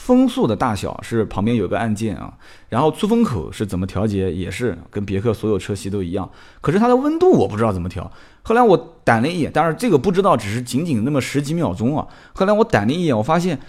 [0.00, 2.32] 风速的大小是旁边有个按键啊，
[2.70, 6.28] 然后出风口是怎么调节也是跟别克所有车系都一样，
[6.62, 8.10] 可是它的温度我不知道怎么调。
[8.42, 12.06] 后来我胆了一眼，当然这个不知道，只是仅仅那么十几秒钟啊。
[12.32, 13.60] 后来我胆了一眼，我发现。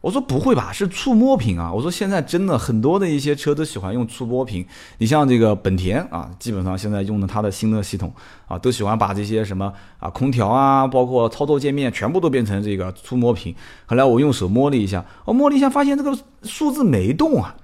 [0.00, 1.70] 我说不会吧，是触摸屏啊！
[1.70, 4.64] 我说现在真的很多的一些车都喜欢用触摸屏，
[4.96, 8.10] 你像这个本田啊，基本上现在用的它的新的系统
[8.48, 13.54] 啊，都喜欢把这些什么啊空调啊，包括操作界面全部都变成这个触摸屏。
[13.84, 17.54] 后来我用手摸了一下，我摸了一下发现这个数字没动啊，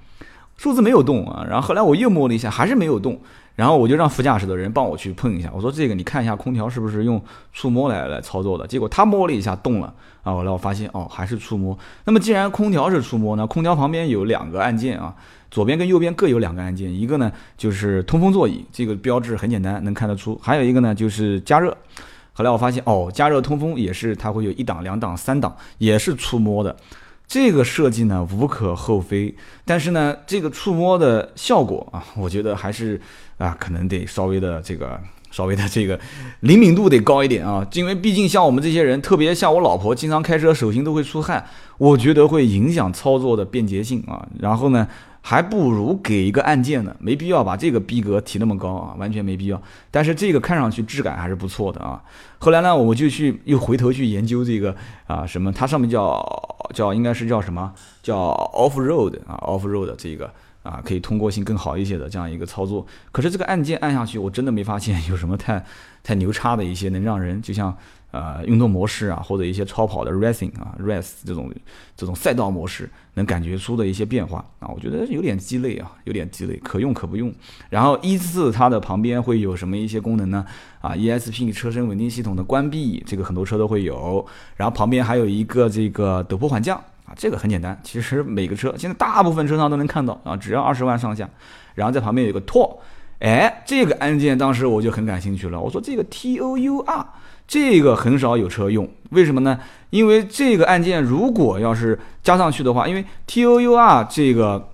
[0.58, 1.42] 数字没有动啊。
[1.48, 3.18] 然后后来我又摸了一下，还是没有动。
[3.56, 7.20] 然后我就让副驾驶的人帮我去碰一下，我说这个你看一下空调是不是用
[7.54, 8.66] 触摸来来操作的？
[8.66, 9.92] 结果他摸了一下动了
[10.22, 11.76] 啊，后来我发现哦还是触摸。
[12.04, 15.14] 那么既然空调是触摸呢，空调旁边有两个按键啊，
[15.50, 21.74] 左边跟右边各有两个按键，一个呢就是通风座椅，这个标志很简单能看得出，还有一个呢就是加热。
[22.34, 26.76] 后来我发现哦加热通风也是它会有一档两档三档，也是触摸的。
[27.28, 29.34] 这个设计呢无可厚非，
[29.64, 33.00] 但是呢，这个触摸的效果啊， 我觉得还是
[33.38, 35.98] 啊，可能得稍微的这个稍微的这个
[36.40, 41.44] 灵敏度得高一点啊，因为毕竟像我们这些人，特别像我老婆，经常开车手心都会出汗，
[41.78, 44.26] 我觉得会影响操作的便捷性啊。
[44.38, 44.86] 然后呢。
[45.28, 49.60] 还不如给一个按键呢，没必要把这个逼格提那么高啊，完全没必要。
[49.90, 52.00] 但是这个看上去质感还是不错的啊。
[52.38, 54.76] 后来呢，我就去又回头去研究这个
[55.08, 56.24] 啊什么，它上面叫
[56.72, 58.16] 叫应该是叫什么叫
[58.54, 62.86] off road 啊 off road 这个啊可以通过性更好一些的这样一个操作。
[63.10, 65.64] 可是这个按键按下去，我真的没发现有什么太
[66.04, 67.76] 太牛叉的一些能让人就像。
[68.12, 71.52] 呃，运动模式啊，或者一些超跑的 racing 啊，race 这种
[71.96, 77.34] 这种赛道模式，能感觉出的一些变化啊，我觉得有点鸡肋啊，有点鸡肋，可用可不用。
[77.68, 80.46] 然后依次它的旁边会有什么一些功能呢？
[80.80, 84.24] 啊，ESP 车身稳定系统的关闭，这个很多车都会有。
[84.56, 91.28] 然后旁边还有一个这个陡坡缓降啊，这个很简单，其实每个车现在大部分车上都能看到啊，只要二十万上下。
[91.74, 92.80] 然后在旁边有个托
[93.20, 97.06] 哎，这个按键当时我就很感兴趣了，我说这个 T O U R。
[97.48, 99.60] 这个很少有车用，为什么呢？
[99.90, 104.70] 因为这个按键如果要是加上去的话，因为 T O U R 这个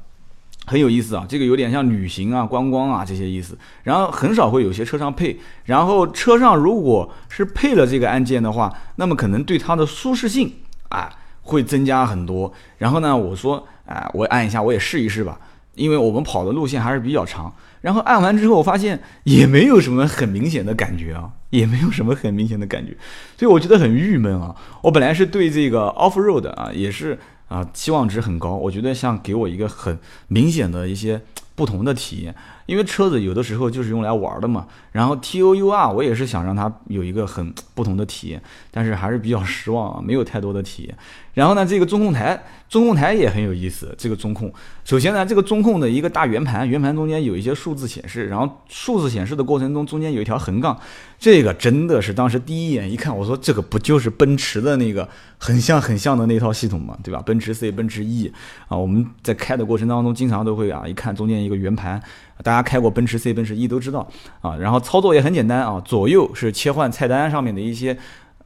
[0.64, 3.58] 很有意思啊，这个有点像旅行啊、观光啊这些意思。
[3.82, 10.50] 然后很少会有些车上配，然后车上如果是配了这个按键的话，那么可能对它的舒适性
[10.88, 11.10] 啊
[11.42, 12.50] 会增加很多。
[12.78, 15.38] 然后呢，我说，哎，我按一下，我也试一试吧，
[15.74, 17.54] 因为我们跑的路线还是比较长。
[17.82, 22.96] 然后按完之后，我发现也没有什么很明显的感觉啊，也没有什么很明显的感觉，
[23.36, 24.56] 所以我觉得很郁闷啊。
[24.82, 27.18] 我本来是对这个 off road 啊，也是
[27.48, 31.20] 啊期望值很高，我觉得像给我一个很明显的一些
[31.54, 32.34] 不同的体验，
[32.72, 34.66] 因为车子有的时候就是用来玩的嘛。
[34.92, 40.96] 然后 T O U R 我也是想让它有一个很不同的体验，但是还是比较失望啊，没有太多的体验。
[41.34, 43.94] 然后呢，这个中控台，中控台也很有意思。
[43.96, 44.52] 这个中控，
[44.84, 50.78] 首先呢，这个中控的一个大圆盘，圆盘中间有一些数字显示，然后数字显示的过程中，中间有一条横杠。
[51.18, 55.08] 这个真的是当时第一眼一看，我说这个不就是奔驰的那个
[55.38, 57.22] 很像很像的那套系统嘛，对吧？
[57.24, 58.30] 奔驰 C、奔驰 E
[58.68, 62.02] 啊，我们在开的过程当中，经常都会啊，一看中间一个圆盘，
[62.42, 64.08] 大家开过奔驰 C、奔驰 E 都知道
[64.40, 64.56] 啊。
[64.56, 67.96] 然后操作也很简单啊，左右是切换菜单上面的一些。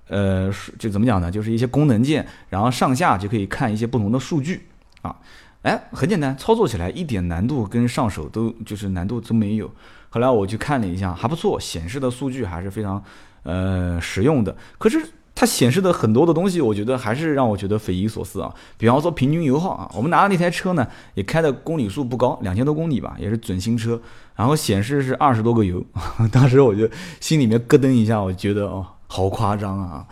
[0.08, 1.28] 呃，就怎么讲呢？
[1.28, 4.68] 就是一些功能键，然后上下就可以看一些不同的数据
[5.02, 5.16] 啊。
[5.62, 9.68] 哎，很简单，操作起来一点难度跟上手都就是难度都没有。
[10.08, 13.02] 后来我去看了一下，还不错，显示的数据还是非常
[13.42, 14.56] 呃实用的。
[14.78, 15.04] 可是
[15.36, 18.52] 它显示的很多的东西，我觉得还是让我觉得匪夷所思啊。
[18.76, 24.00] 比方说平均油耗啊，我们拿的那台车呢，也开的公里数不高，两千多公里吧，也是准新车，
[24.34, 25.84] 然后显示是二十多个油。
[26.32, 26.88] 当时我就
[27.20, 28.84] 心里面咯噔一下，我觉得哦。
[29.08, 30.04] 好夸张啊！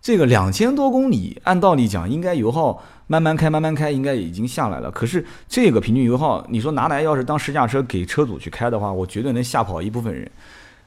[0.00, 4.90] 这个两千多公里，按道理讲应该油耗慢慢开，慢慢开，应该已经下来了。
[4.90, 10.30] 可是这个平均油耗，你说拿来要是当试驾车给车主去开的话，我绝对能吓跑一部分人。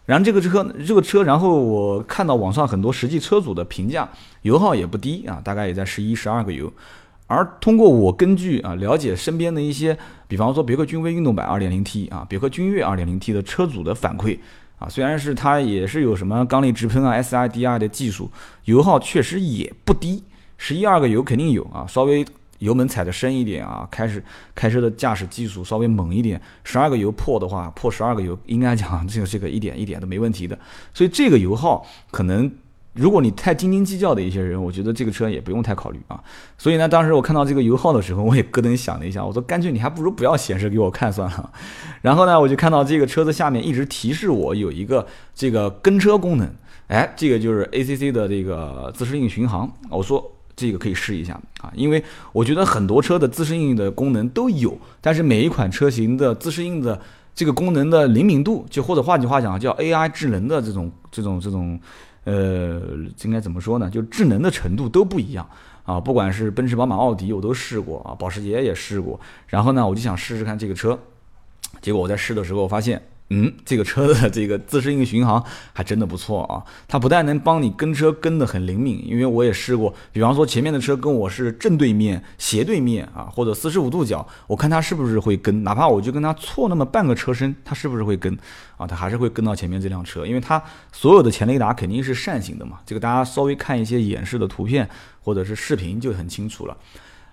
[0.06, 4.10] 然后这个车，这个车，然后我看到网上很多实际车主的评价，
[4.42, 6.72] 油耗也不低啊，大概也在十一、十二个油。
[7.28, 14.38] 而通过我根据啊了解身边的一些，比方说别克君威运动版 2.0T 啊，别克君越 2.0T 的车主的反馈。
[14.80, 18.32] 啊，虽然是它也是有什么缸内直喷啊、SIDR 的技术，
[18.66, 20.24] 油耗确实也不低，
[20.58, 22.26] 十一二个油肯定有啊，稍微
[22.62, 24.24] 油门踩的深一点啊，开始
[24.56, 30.58] 开车的驾驶技术稍微猛一点，十二个油破的话，破十二个油应该讲 这个这个一点一点都没问题的，
[30.94, 32.52] 所以这个油耗可能。
[32.94, 36.22] 如果你太斤斤计较的一些人，我觉得这个车也不用太考虑啊。
[36.58, 41.54] 所以呢，当时我看到这个油耗的时候，我也咯噔想了一下，我说干脆你还不如不要显示给我看算了。
[42.04, 46.54] 然后呢，我就看到这个车子下面一直提示我有一个这个跟车功能，
[46.88, 49.72] 哎，这个就是 ACC 的这个自适应巡航。
[49.90, 57.00] 我说这个可以试一下啊，因为我觉得很多车的自适应的功能都有，但是每一款车型的自适应的
[57.34, 61.80] 这个功能的灵敏度，就或者换句话讲叫 AI 智能的这种这种这种。
[62.24, 62.80] 呃，
[63.24, 63.90] 应该怎么说呢？
[63.90, 65.44] 就智能的程度都不一样
[65.84, 69.20] 啊，不管是奔驰、宝马、奥迪，我都试过啊，保时捷也试过。
[69.48, 71.00] 然后呢，我就想试试看这个车，
[71.82, 73.02] 结果我在试的时候发现。
[73.34, 75.42] 嗯，这个车的这个自适应巡航
[75.72, 76.62] 还真的不错啊！
[76.86, 88.38] 它不但能帮你跟车跟得很灵敏，因为我也试过，比方说前面的车跟我是正对面、斜对面啊，或者四十五度角，我看它是不是会跟，哪怕我就跟它错那么半个车身，它是不是会跟
[88.76, 88.86] 啊？
[88.86, 92.80] 它还是会跟到前面这辆车，因为它所有的前雷达肯定是扇形的嘛。
[92.86, 94.90] 这个大家稍微看一些演示的图片
[95.22, 96.76] 或者是视频就很清楚了。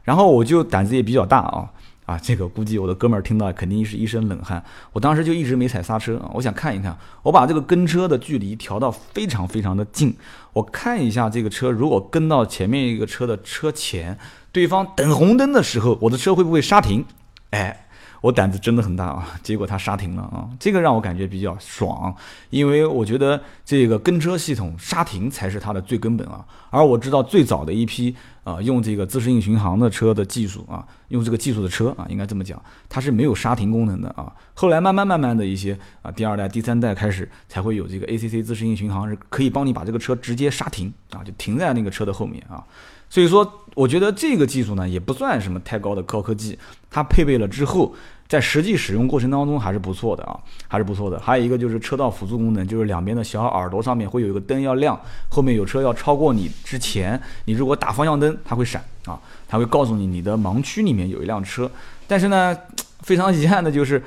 [0.04, 1.68] 然后我就胆子也比较大啊。
[2.08, 4.64] 啊，这个估计我的哥们儿听到肯定是一身冷汗。
[4.94, 10.16] 我当时就一直没踩刹车啊，我想看一看，我把这个跟车的距离调到非常非常的近，
[10.54, 14.18] 我看一下这个车如果跟到前面一个车的车前，
[14.50, 17.04] 对方等红灯的时候，我的车会不会刹停？
[17.50, 17.84] 哎。
[18.20, 22.12] 我胆子真的很大啊，结果它刹停了啊，这个让我感觉比较爽，
[22.50, 26.44] 因为我觉得这个跟车系统刹停才是它的最根本啊。
[26.70, 28.16] 而我知道最早的一批
[28.48, 34.32] 啊用这个自适应巡航的车的技术啊，用这个技术的车啊，应该这么讲，它是没有刹停功能的啊。
[34.54, 42.64] 后来慢慢慢慢的一些啊，第二代、第三代开始才会有这个 ACC 自适应巡航，是可以帮你把这个车直接刹停啊，就停在那个车的后面啊。
[43.10, 46.58] 所以说，我觉得这个技术呢，也不算什么太高的高科技。
[46.90, 47.94] 它配备了之后，
[48.26, 50.36] 在实际使用过程当中还是不错的啊，
[50.66, 51.16] 还是不错的。
[51.20, 61.70] 还有一个就是车道辅助功能，就是两边的小耳朵上面会有一个灯要亮，后面有车要超过你之前，你如果打方向灯，它会闪啊，它会告诉你你的盲区里面有一辆车。
[62.08, 62.58] 但是呢，
[63.02, 64.02] 非常遗憾的就是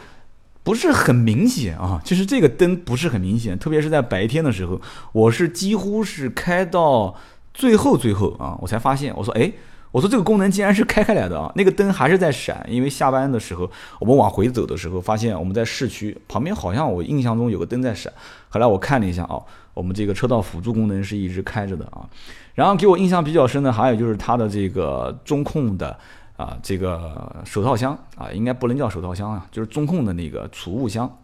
[0.63, 4.81] 不是很明显啊，就是这个灯不是很明显，特别是在白天的时候，
[5.13, 7.15] 我是几乎是开到。
[7.53, 9.51] 最后最后啊，我才发现，我说哎，
[9.91, 18.11] 我说这个功能竟然是开开来的啊，那个灯还是在闪，因为下班的时候我们往回走的时候，发现我们在市区旁边好像我印象中有个灯在闪，
[18.49, 22.07] 后来我看了一下哦，我们这个车道辅助功能是一直开着的啊，
[22.55, 25.97] 然后给我印象比较深的还有就是它的这个中控的
[26.37, 31.17] 啊这个手套箱啊，应该不能叫手套箱啊，就是中控的那个储物箱。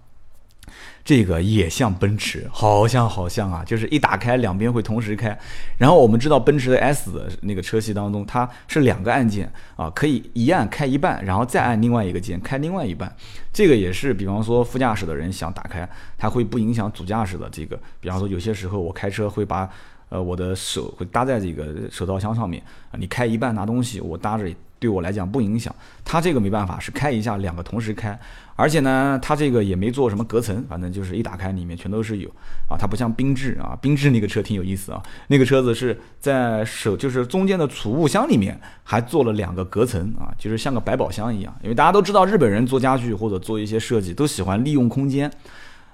[1.04, 5.38] 这个也像奔驰，好像好像啊，就是一打开两边会同时开。
[5.78, 13.16] 然后我们知道奔驰的 S 的那个车系当中，它是两个按键啊，可以一按开一半，然后再按另外一个键开另外一半。
[13.54, 17.80] 这个也是，比方说副驾驶的人想打开，它会不影响主驾驶的这个。
[18.00, 19.70] 比方说有些时候我开车会把
[20.10, 25.74] 呃我的手会搭在这个手套箱上面啊，你开一半拿东西，我搭着对我来讲不影响。
[26.04, 28.18] 它这个没办法，是开一下两个同时开，
[28.56, 32.30] 而且呢，它这个也没做什么隔层，反正就是一打开里面全都是有
[32.70, 32.78] 啊。
[32.80, 41.54] 它不像缤智啊，缤智那个车挺有意思啊，那个车子是在手就是中间的储物箱里面还做了两个隔层啊，就是像个百宝箱一样。
[41.62, 45.30] 因为大家都知道日本人做家具或者做一些设计都喜欢利用空间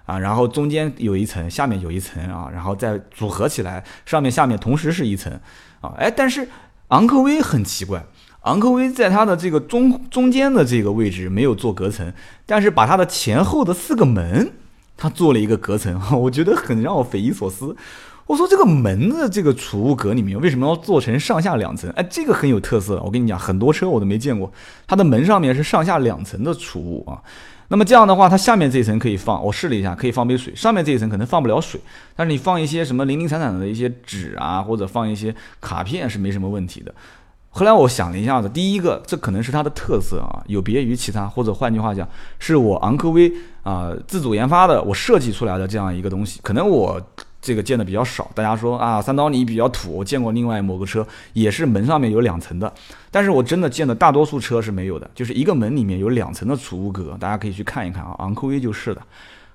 [0.05, 5.33] 啊，然后中间有一层，下面有一层啊，然后再组合起来，上面下面同时是一层
[5.81, 5.93] 啊。
[5.97, 6.47] 哎，但是
[6.89, 8.05] 昂科威很奇怪。
[8.43, 12.13] 昂科威在它的这个中中间的这个位置没有做隔层，
[12.45, 14.51] 但是把它的前后的四个门，
[14.95, 17.75] 它做了一个隔层， 我觉得很让我匪夷所思。
[18.25, 21.89] 我说这个门的这个储物格里面为什么要做成上下两层？
[21.91, 23.01] 哎，这个很有特色。
[23.03, 24.49] 我跟你讲，很多车我都没见过，
[24.87, 27.21] 它的门上面是上下两层的储物啊。
[27.67, 30.55] 那么这样的话，它下面这一层可以放，我试了一下，可以放杯水。
[30.55, 31.79] 上面这一层可能放不了水，
[32.15, 36.93] 但是你放一些什么零零散散的一些纸啊，或者放一些卡片是没什么问题的。
[37.55, 42.07] 后来我想了一下子，第一个，这可能是它的特色啊，有别于其他，或者换句话讲，
[42.39, 46.39] 是我昂科威啊自主研发的，我设计出来的这样一个东西。
[46.41, 46.99] 可能我
[47.39, 52.73] 这个见的比较少，大家说啊，三刀你比较土，我见过另外某个车也是门上面有两层的，
[53.11, 59.01] 但是我真的见的大多数车是没有的，就是一个门里面有两层的储物格，大家可以去看一看啊，昂科威就是的。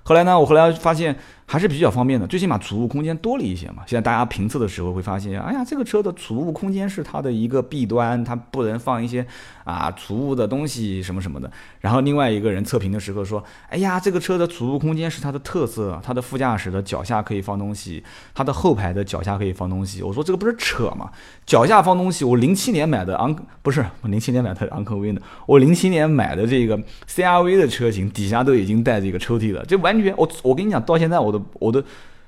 [0.03, 1.13] 后来呢，我后来发现。
[1.51, 3.81] 还是比较方便的，最起码储物空间多了一些嘛。
[3.87, 9.25] 现在大家评测的时候会发现，哎呀，这个车的储物空间是它的一个弊端，它不能放一些
[9.63, 11.51] 啊储物的东西什么什么的。
[11.79, 18.03] 然后另外一个人测评的时候说，哎呀，这个车的储物空间是它的特色，它的副驾驶的脚下可以放东西，
[18.35, 20.03] 它的后排的脚下可以放东西。
[20.03, 21.09] 我说这个不是扯吗？
[21.47, 31.38] 脚下放东西，我零七年买的昂不是我零七年买的昂科威呢，我零七年买的这个 CRV 的车型底下都已经带这个抽屉了，这完全我我跟你讲，到现在我都。
[31.53, 31.83] 我的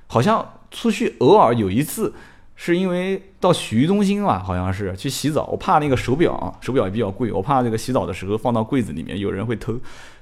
[0.08, 2.14] 好像出去偶尔有一次，
[2.56, 5.46] 是因为到洗浴中心吧，好像是去洗澡。
[5.46, 9.76] 我怕那个手表，手表也比较贵，我怕这个洗澡的时候放到柜子里面有人会偷，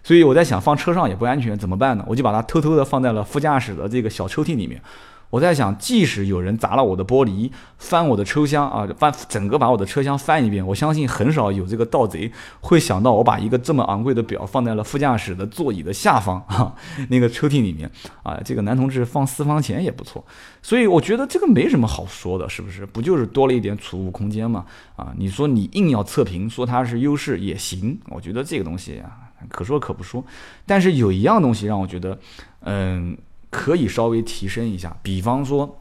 [0.04, 2.06] 所以我在想放车上也不安全，怎么办呢？
[2.08, 4.82] 我就把它偷偷的放在了副驾驶的这个小抽屉里面。
[5.30, 16.74] 我在想，即使有人砸了我的玻璃，翻我的车厢啊，翻整个把我的车厢翻一遍，我相信很少有这个盗贼会想到我把一个这么昂贵的表放在了副驾驶的座椅的下方 啊，
[17.10, 17.90] 那个抽屉里面
[18.24, 20.26] 啊，这个男同志放私房钱也不错，
[20.64, 22.84] 所以我觉得这个没什么好说的，是不是？
[22.84, 24.66] 不就是多了一点储物空间吗？
[24.96, 30.26] 啊，你说你硬要测评说它是优势也行，我觉得这个东西啊，可说可不说。
[30.66, 32.18] 但是有一样东西让我觉得，
[32.62, 33.16] 嗯。
[33.50, 35.80] 可以稍微提升一下，比方说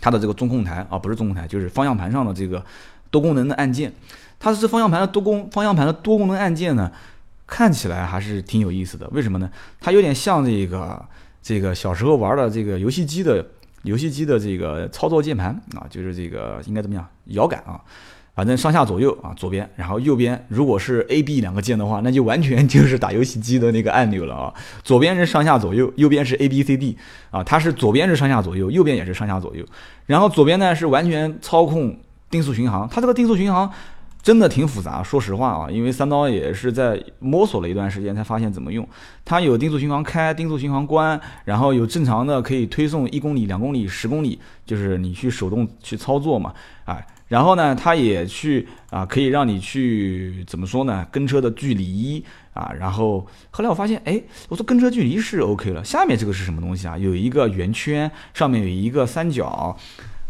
[0.00, 2.64] 它的这个中控台啊，不是中控台，就是方向盘上的这个
[3.10, 3.92] 多功能的按键。
[4.38, 6.92] 它是方向盘的多功方向盘的多功能按键呢，
[7.46, 9.08] 看起来还是挺有意思的。
[9.12, 9.50] 为什么呢？
[9.80, 11.02] 它有点像这个
[11.42, 13.46] 这个小时候玩的这个游戏机的
[13.82, 17.80] 游戏机的这个操作键盘啊，就是这个应该怎么样摇杆啊。
[18.36, 24.52] 反正上下左右啊，左边，然后右边，如果是 A、B 两个键的话，那就完全就是打游戏机的那个按钮了啊。
[24.84, 26.98] 左边是上下左右，右边是 A、B、C、D
[27.30, 29.64] 啊，它是左边是上下左右，右边也是上下左右。
[30.04, 33.72] 然后左边呢是完全操控定速巡航，它这个定速巡航
[34.22, 38.86] 真的挺复杂，说实话啊，因为三刀也是在摸索了一段时间才发现怎么用。
[39.24, 46.52] 它有定速巡航开，定速巡航关，然后有正常的可以推送一公里、两公里、十公里，就是你去手动去操作嘛，
[46.84, 47.06] 哎。
[47.28, 51.06] 然后呢，它也去啊，可以让你去怎么说呢？
[51.10, 55.84] 跟车的距离啊，然后后来我发现，哎，我说跟车距离是 OK 了。
[55.84, 56.96] 下面这个是什么东西啊？
[56.96, 59.76] 有一个圆圈，上面有一个三角。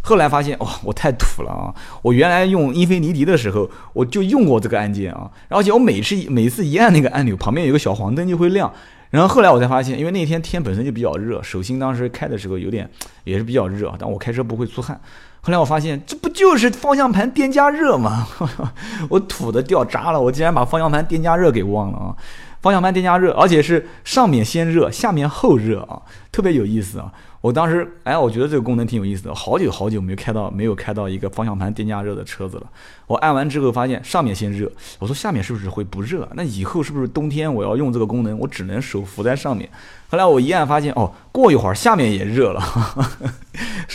[0.01, 1.75] 后来发现，哇，我太土了啊！
[2.01, 8.73] 我原来用英菲尼迪的时候，我就用过这个按键啊，而且我每次每次一按那个按钮，旁边有个小黄灯就会亮。
[9.11, 12.89] 然后后来我才发现，因为那天天本身就比较热，手心当时开的时候有点
[13.25, 15.01] 也是比较热，但我开车不会出汗。
[15.47, 18.27] 后来我发现，这不就是方向盘电加热吗？
[19.09, 22.17] 我土的掉渣了，我竟然把方向盘电加热给忘了啊！
[22.61, 27.13] 方向盘电加热，而且是上面先热，下面后热啊，特别有意思啊！
[27.41, 29.33] 我当时，哎，我觉得这个功能挺有意思的。
[29.33, 32.65] 好久好久没有开到没有开到一个方向盘电加热的车子了。
[33.07, 36.29] 我按完之后发现上面先热，我说下面是不是会不热？
[36.35, 39.71] 那以后是不是冬天我要用这个功能，我只能手扶在上面？
[40.09, 42.61] 后来我一按发现，哦，过一会儿下面也热了。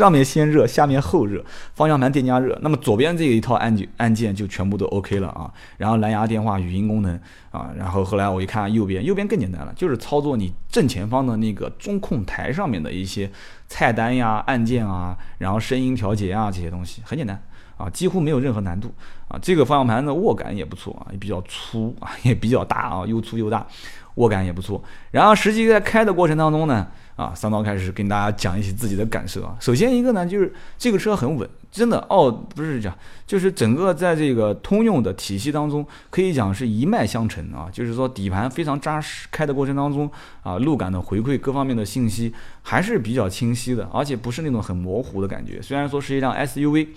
[0.01, 2.57] 上面先热，下面后热，方向盘电加热。
[2.63, 5.53] 那么左边这一套按钮按键就全部都 OK 了啊。
[5.77, 7.15] 然后蓝牙电话、语音功能
[7.51, 7.69] 啊。
[7.77, 13.29] 然后后来我一看右边，右边更简单了，就是操作你正前方的那个中控台上面的一些
[13.67, 17.39] 菜单呀、按键啊，然后声音调节啊这些东西很简单
[17.77, 18.91] 啊，几乎没有任何难度
[19.27, 19.37] 啊。
[19.39, 23.67] 这个方向盘的握感也不错啊，也比较粗啊，也比较大啊，又粗又大，
[24.15, 24.83] 握感也不错。
[25.11, 26.87] 然后实际在开的过程当中呢。
[27.17, 29.55] 啊，三刀开始跟大家讲一些自己的感受啊。
[29.59, 32.97] 首先一个呢，就是这个车很稳，真的哦，不是讲，
[33.27, 37.69] 就是整个在这个通用的体系当中，可以讲是一脉相承啊。
[37.71, 40.09] 就是说底盘非常扎实，开的过程当中
[40.41, 45.61] 啊，路感的回馈各方面的信息还是比较清晰的，而且不是那种很模糊的感觉。
[45.61, 46.87] 虽然说是一辆 SUV，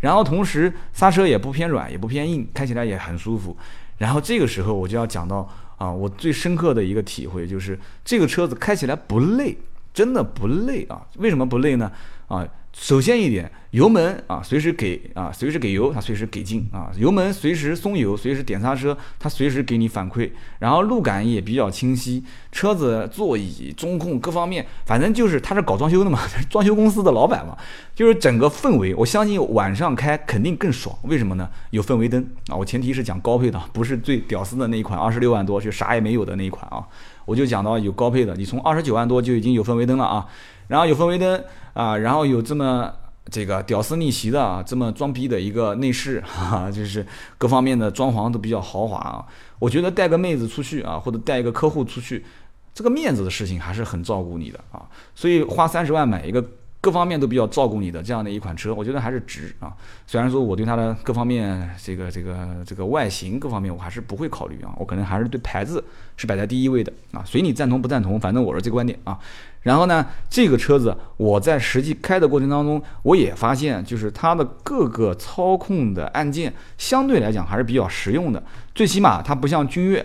[0.00, 3.56] 然后同时刹车也不偏软也不偏硬，开起来也很舒服。
[3.98, 5.48] 然后这个时候我就要讲到
[5.82, 9.58] 啊，我最深刻的一个体会就是这个车子开起来不累。
[9.94, 11.06] 真的不累啊？
[11.18, 11.92] 为什么不累呢？
[12.26, 20.30] 啊，首先一点，油门啊，随时给啊，随时给油，它随时给劲啊，油门随时松油，随时点刹车，它随时给你反馈。
[20.58, 27.56] 然后路感也比较清晰，车子座椅、中控各方面，反正就是他是搞装修的嘛， 装修公司的老板嘛，
[27.94, 30.96] 就是整个氛围，我相信晚上开肯定更爽。
[31.02, 31.48] 为什么呢？
[31.70, 36.82] 有氛围灯啊，我前提是讲高配的，不是最屌丝的那一款，二十六万多就啥也没有的那一款啊。
[37.24, 40.26] 我就讲到有高配的，你从二十九万多就已经有氛围灯了啊，
[40.72, 41.44] 然后有氛围灯
[41.74, 42.90] 啊，然后有这么
[43.30, 47.06] 这个屌丝逆袭的啊，这么装逼的一个内饰， 哈，就是
[47.36, 49.22] 各方面的装潢都比较豪华啊。
[49.58, 52.24] 我觉得带个妹子出去啊，或者带一个客户出去，
[52.72, 54.88] 这个面子的事情还是很照顾你的啊。
[55.14, 56.42] 所以花三十万买一个。
[56.82, 59.72] 各方面都比较照顾你的这样的一款车，我觉得还是值啊。
[60.04, 64.74] 虽然说我对它的各方面，这个这个这个外形各方面，我还是不会考虑啊。
[64.76, 65.84] 我可能还是对牌子
[66.16, 67.22] 是摆在第一位的啊。
[67.24, 69.16] 随你赞同不赞同，反正我是这个观点啊。
[69.62, 78.42] 然后呢，这个车子我在实际开的过程当中，我也发现，就是它的各个操控的按键相对来讲还是比较实用的。
[78.74, 80.04] 最起码它不像君越。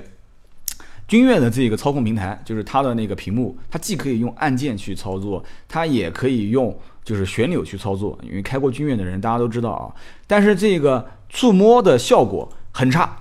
[1.07, 8.19] 君越的这个操控平台，就是它的那个屏幕，它既可以用按键去操作，它也可以用就是旋钮去操作。
[8.21, 9.87] 因为开过君越的人，大家都知道啊。
[10.27, 13.17] 但是这个触摸的效果很差。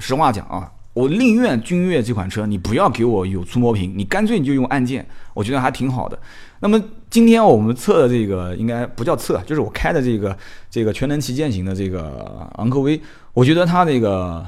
[0.00, 6.18] 实话讲啊，我宁愿君越这款车你不要给我有触摸屏，你干脆你就用按键，我觉得还挺好的。
[6.60, 10.36] 那么今天我们测的这个应该不叫测，就是我开的这个
[10.70, 13.00] 这个全能旗舰型的这个昂科威，
[13.32, 14.46] 我觉得它这个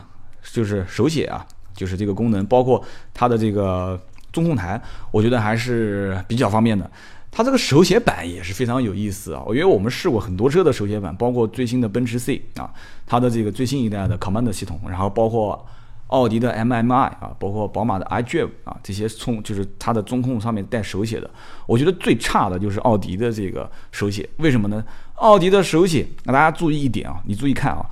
[0.52, 1.46] 就是手写啊。
[1.74, 2.84] 就是这个功能，包括
[3.14, 3.98] 它的这个
[4.30, 4.80] 中控台，
[5.10, 6.88] 我觉得还是比较方便的。
[7.30, 9.42] 它这个手写板也是非常有意思啊！
[9.46, 12.70] 我觉得我们试过很多车的手写板，包括最新的奔驰 C 啊，
[13.06, 15.66] 它的这个最新一代的 Command 系统，然后包括
[16.12, 21.28] 奥迪的 MMI 啊，包括宝马的 iDrive 啊，这些冲就是它的中控上面带手写的。
[21.66, 24.84] 我觉得最差的就是奥迪的这个手写，为什么呢？
[25.14, 27.84] 奥迪的手写，那大家注意一点啊，你注意看啊，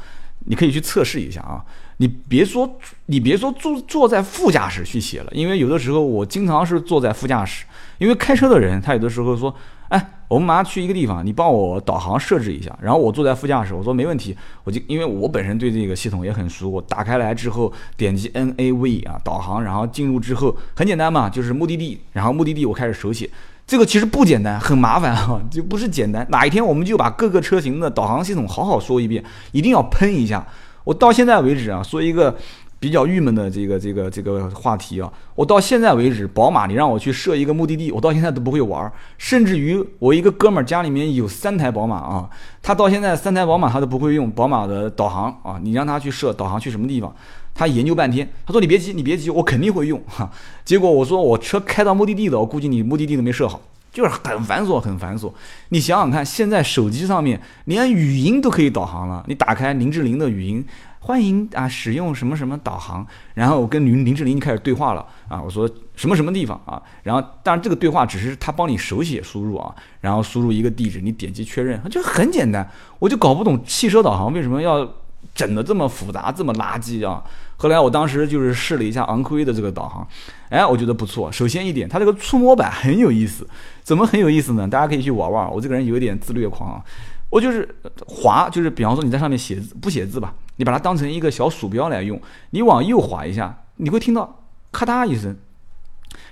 [0.47, 1.65] 你可以去测试一下啊。
[2.01, 7.67] 你别说，你别说坐坐在副驾驶去写了，因为有的时候我经常是坐在副驾驶，
[7.99, 9.55] 因为开车的人他有的时候说，
[9.91, 14.35] 哎，我们马上去一个地方，你帮我导航设置一下，然后我坐在副驾驶，我说没问题，
[14.65, 23.29] 我就因为我本身对这个系统也很熟，我打开来之后点击 NAV 啊导航，然后进入之后很简单嘛，就是目的地，然后目的地我开始手写，
[23.67, 29.23] 这个其实不简单，很麻烦啊，就不是简单，哪一天我们就把各个车型的导航系统好好说一遍，
[29.53, 30.47] 一定要喷一下。
[30.91, 32.37] 我到现在为止啊，说一个
[32.81, 38.93] 比较郁闷的这个这个这个话题啊，我到现在为止，宝马你让我去设一个目的地，我到现在都不会玩。
[39.17, 42.29] 甚至于我一个哥们儿家里面有三台宝马啊，
[42.61, 47.15] 他到现在三台宝马他都不会用宝马的导航啊，你让他去设导航去什么地方，
[47.55, 50.29] 他研究半天，他说你别急你别急，我肯定会用哈。
[50.65, 53.61] 结果我说我车开到目的地了，我估计你目的地都没设好。
[53.93, 55.33] 就是很繁琐，很繁琐。
[55.71, 59.25] 你想想看，现在手机上面连语音都可以导航了。
[59.27, 60.65] 你打开林志玲的语音，
[61.01, 63.07] 欢迎啊，使用什么什么导航。
[63.35, 66.81] 然后我跟林林志玲开始对话了啊，我说什么什么地方啊。
[67.03, 72.69] 然后当然这个对话只是他帮你手写输入啊，然后输入一个地址，你点击确认，就很简单。
[72.99, 74.89] 我就搞不懂汽车导航为什么要
[75.35, 77.23] 整的这么复杂，这么垃圾啊。
[77.57, 80.07] 后来我当时就是试了一下昂科威的这个导航，
[80.49, 81.31] 哎，我觉得不错。
[81.31, 83.47] 首先一点，它这个触摸板很有意思。
[83.83, 84.69] 怎么很有意思呢？
[84.69, 85.51] 大家可以去玩玩。
[85.51, 86.85] 我这个人有点自虐狂啊，
[87.31, 87.69] 我就是
[88.07, 92.21] 滑，就是比方说你在上面写字不写字吧，你把它当成一个小鼠标来用，
[92.51, 95.37] 你往右滑一下，你会听到咔嗒一声，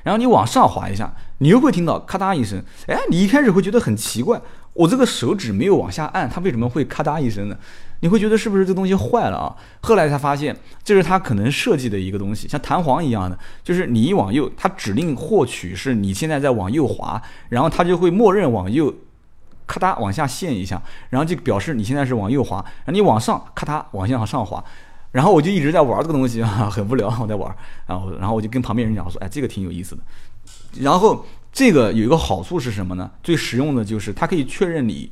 [0.03, 2.63] 然后你往上滑一下，你又会听到咔嗒一声。
[2.87, 4.41] 哎，你一开始会觉得很奇怪，
[4.79, 7.57] 我这个手指没有往下按，它为什么会咔嗒一声呢？
[8.01, 9.57] 你会觉得是不是这东西坏了啊？
[9.81, 18.95] 后来才发现，这是它可能设计的一个东西，像弹簧一样的，就是你一往右，它指令获取是你现在在往右滑，然后它就会默认往右，
[19.67, 24.65] 咔嗒往下陷一下，然后就表示你现在是往右滑，然后你往上咔嗒往向上滑，
[25.11, 27.53] 然后我就一直在玩这个东西啊，很无聊，我在玩，
[27.89, 30.03] 然后然后我就跟旁边人讲说，哎，这个挺有意思的，
[30.83, 33.11] 然后这个有一个好处是什么呢？
[33.23, 35.11] 最实用的就是它可以确认你。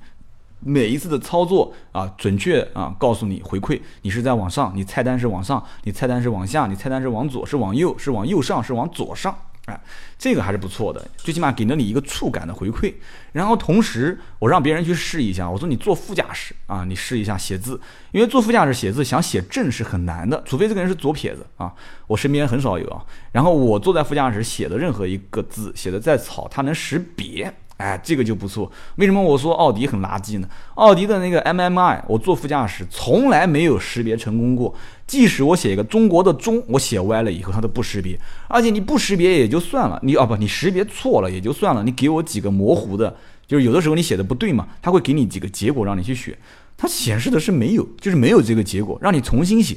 [0.58, 9.36] 每一次的操作啊，准确啊，告诉你回馈，你是在往上，你菜单是往上，你菜单是往下，你菜单是往左，是往右，是往右上，是往左上，
[9.66, 9.80] 哎，
[10.16, 12.94] 这个还是不错的，最起码给了你一个触感的回馈。
[13.32, 17.80] 然后同时，我让别人去试一下，我说你坐副驾驶啊，你试一下写字，
[18.12, 21.74] 因为坐副驾驶写字想写正是很难的，除非这个人是左撇子啊，
[22.06, 23.04] 我身边很少有啊。
[23.32, 27.52] 然后我坐在副驾驶写的任何一个字，写的再草，它能识别。
[27.78, 28.70] 哎，这个就不错。
[28.96, 30.48] 为什么我说奥迪很垃圾呢？
[30.76, 34.74] 奥迪的那个 MMI，我坐副驾驶从来没有识别成功过。
[35.06, 38.18] 即使我写一个中国的中，我写歪了以后，它都不识别。
[38.48, 41.82] 而且你不识别也就算了，你哦不，你识别错了也就算了。
[41.84, 43.14] 你给我几个模糊的，
[43.46, 46.36] 就是有的时候你写的不对嘛，他会给你几个结果让你去选。
[46.78, 49.76] 它显示的是没有，就是没有这个结果，让你重新写，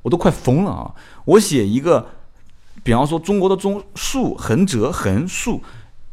[0.00, 0.94] 我都快疯了啊！
[1.26, 2.06] 我写一个，
[2.82, 5.62] 比方说中国的中竖横折横竖。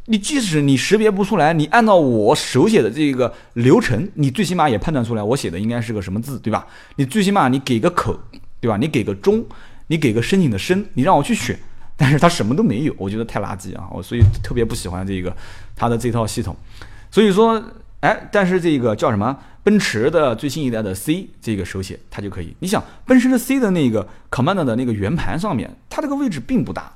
[0.08, 6.66] 你即使你识别不出来，你按照我手写的这个流程，你最起码也判断出来我写的应该是个什么字，对吧？
[6.96, 8.20] 你最起码你给个口，
[8.60, 8.78] 对吧？
[8.78, 9.46] 你给个中，
[9.88, 11.58] 你给个申请的申，你让我去选，
[11.96, 13.88] 但是它什么都没有，我觉得太垃圾啊！
[13.92, 15.36] 我所以特别不喜欢这个
[15.76, 16.56] 它的这套系统。
[17.12, 17.64] 所以说，
[18.00, 19.38] 哎，但是这个叫什么？
[19.64, 22.56] 奔驰的最新一代的 C 这个手写它就可以。
[22.58, 26.92] 你想，奔驰的 C 的那个 Command 的那个圆盘上面，它这个位置并不大。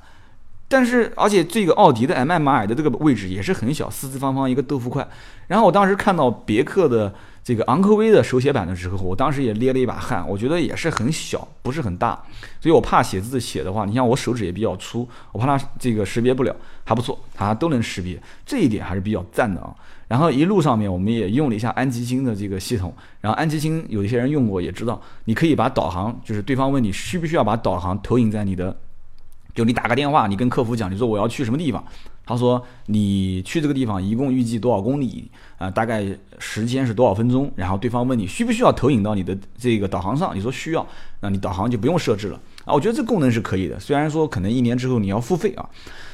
[0.68, 5.06] 但是，而且这个奥迪的 MMI 的这个位置也是很小，四四方方一个豆腐块。
[5.46, 7.14] 然后我当时看到别克的
[7.44, 12.20] 这个昂科威的手写版的时候，我当时也捏了一把汗，我觉得也是很小，不是很大。
[12.60, 16.54] 所以我怕写字写的话，你像我手指也比较粗，我怕它这个识别不了。
[16.84, 19.72] 还不错，它都能识别，这一点还是比较赞的啊。
[20.08, 28.76] 然后一路上面我们也用了一下安吉星的这个系统，然后安吉星有一些人用过也知道，你可以把导航，就是对方问你需不需要把导航投影在你的。
[29.56, 31.82] 就你打个电话，你跟客服讲，你说我要去什么地方，
[32.26, 35.70] 他说你去这个地方一共预计多少公里啊？
[35.70, 36.06] 大概
[36.38, 37.50] 时间是多少分钟？
[37.56, 40.86] 然后对方问你需不需要投影到你的这个导航上，你说需要，
[41.20, 42.74] 那你导航就不用设置了啊。
[42.74, 45.66] 我觉得这功能是可以的，虽然说可能一年之后你要付费啊。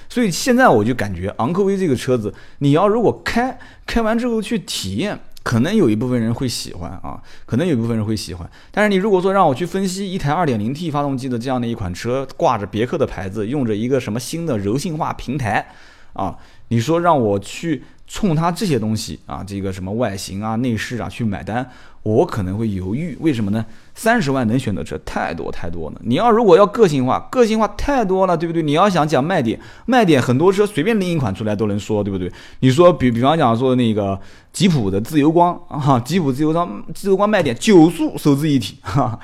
[0.09, 5.19] 所以现在我就感觉昂科威这个车子，你要如果开开完之后去体验。
[5.43, 8.51] 可能有一部分人会喜欢啊，可能有一部分人会喜欢。
[8.71, 15.67] 但是你如果说让我去分析一台 2.0T 发动机的这样的一款车，挂着别克的牌子，用着一个什么新的柔性化平台
[16.13, 16.39] 啊，
[16.69, 17.83] 你说让我去。
[18.09, 21.67] 冲它这些东西啊，这个什么外形啊、内饰啊去买单，
[22.03, 23.17] 我可能会犹豫。
[23.21, 23.65] 为什么呢？
[23.95, 26.01] 三十万能选的车太多太多了。
[26.03, 28.63] 你要如果要个性化，个性化太多了，对不对？
[28.63, 32.33] 你要想讲卖点，卖点很多车随便拎一款出来都能说，对不对？
[32.61, 34.19] 你说比比方讲说那个
[34.53, 39.19] 吉普的自由光啊，吉普自由光自由光卖点九速手自一体哈。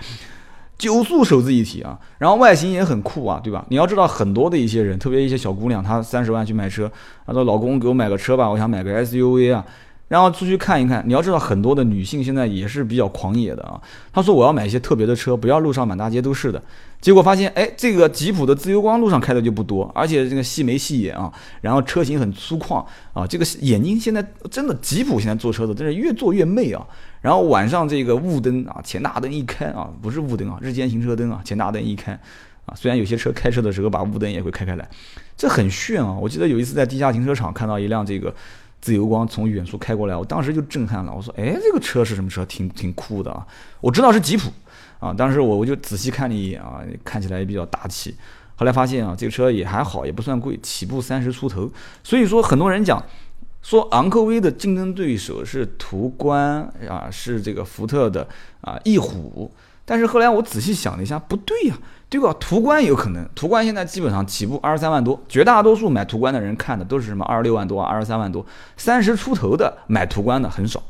[0.76, 3.66] 九速手自一体啊，然后外形也很酷啊，对吧？
[3.68, 6.88] 你要知道很多的一些人，特别一些小姑娘，她三十万去买车，
[7.26, 9.64] 她说老公给我买个车吧，我想买个 SUV 啊。
[10.08, 13.80] 然后出去看一看，你要知道很多的女性现在也是比较狂野的啊。
[14.10, 16.62] 她说我要买一些特别的车，不要路上满大街都是的。
[17.00, 21.30] 结果发现，哎，这个吉普的自由光路上开的就不多，而且这个细眉细眼啊，
[21.60, 26.84] 然后车型很粗犷啊，这个眼睛现在真的吉普现在做车子真是越做越媚啊。
[27.20, 32.18] 然后晚上这个雾灯啊，前大灯一开啊，不是雾灯啊，日间行车灯啊，前大灯一开
[32.64, 34.88] 啊，虽然有些车开车的时候把雾灯也会开开来，
[35.36, 36.16] 这很炫啊。
[36.18, 38.34] 我记得有一次在地下停车场看到一辆这个。
[38.80, 41.12] 自由光从远处开过来，我当时就震撼了。
[41.12, 42.44] 我说：“哎，这个车是什么车？
[42.46, 43.46] 挺挺酷的啊！
[43.80, 44.50] 我知道是吉普
[45.00, 45.12] 啊。
[45.12, 48.16] 当时我我就仔细看了一眼啊，看起来也比较大气。
[48.54, 51.70] 后来发现啊，这个车也还好，也不算贵，起步三十出头。
[52.02, 53.04] 所以说，很多人讲
[53.62, 58.26] 说昂科威的竞争对手是途观啊，是这个福特的
[58.60, 59.52] 啊翼虎。
[59.84, 61.76] 但是后来我仔细想了一下，不对呀。”
[62.10, 62.34] 对吧？
[62.40, 68.44] 途观有可能，途观现在基本上起步二十三万多，绝大多数买途观的人看的都是什么二十六万多、二十三万多，
[68.78, 70.82] 三十出头的买途观的很少。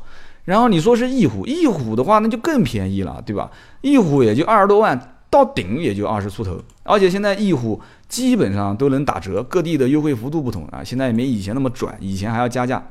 [0.45, 3.51] 然后你说是翼虎，翼虎的话那就更便宜了，对吧？
[3.81, 4.97] 翼虎也就二十多万，
[5.29, 6.57] 到顶也就二十出头。
[6.83, 12.81] 而且现在翼虎基本上都能打折，各地的优惠幅度不同啊，现在也没以前那么拽，以前还要加价。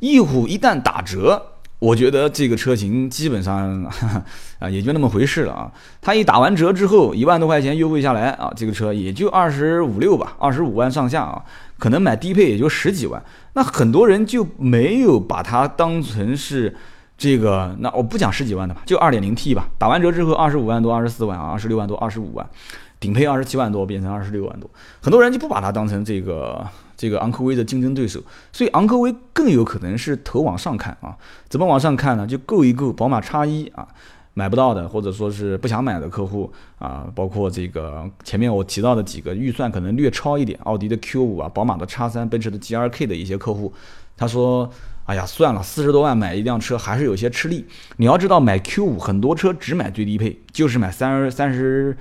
[0.00, 1.53] 翼虎一旦打折。
[1.80, 3.84] 我觉得这个车型基本上
[4.58, 5.70] 啊也就那么回事了啊。
[6.00, 11.44] 它一打完折之后，一万多块钱优惠下来啊，这个车也就二十五六吧，二十五万上下啊，
[11.78, 13.22] 可能买低配也就十几万。
[13.52, 16.74] 那很多人就没有把它当成是
[17.18, 19.68] 这个，那我不讲十几万的吧，就二点零 T 吧。
[19.76, 22.48] 打完折之后二十五万多，二十四万啊，二十六万多，二十五万，
[22.98, 24.70] 顶配二十七万多变成二十六万多，
[25.02, 26.66] 很多人就不把它当成这个。
[26.96, 28.22] 这个昂科威的竞争对手，
[28.52, 31.16] 所以昂科威更有可能是头往上看啊。
[31.48, 32.26] 怎么往上看呢？
[32.26, 33.86] 就够一够宝马叉一啊，
[34.34, 43.72] 买不到的或者说是不想买的客户啊，包括这个前面我提到的几个预算可能略超一点，奥迪的 Q 五啊，宝马的叉三，奔驰的 G R K 的一些客户，
[44.16, 44.70] 他说
[45.06, 47.66] 哎呀，算了，四十多万买一辆车还是有些吃力。
[47.98, 51.96] 你要知道，买 Q 五很多车只买最低配，就是买三十三十，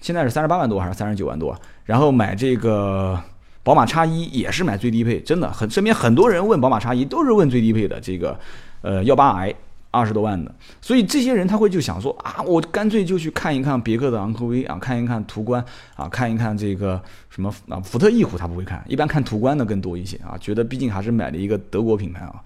[0.00, 1.58] 现在是三十八万多还是三十九万多？
[1.84, 3.18] 然后买这个
[3.62, 8.38] 宝马叉一也是买最低配，真的很身边很多人问宝马叉一都是问最低配的这个
[8.82, 9.54] 呃幺八 i。
[9.92, 15.60] 二十多万的，所以这些人他会就想说啊，我干脆就去看一看别克的昂科威啊，看一看途观
[15.96, 22.36] 啊，看一看这个什么啊，福特翼虎他不会看，一般看途观的更多一些啊，觉得毕竟还是买了一个德国品牌啊。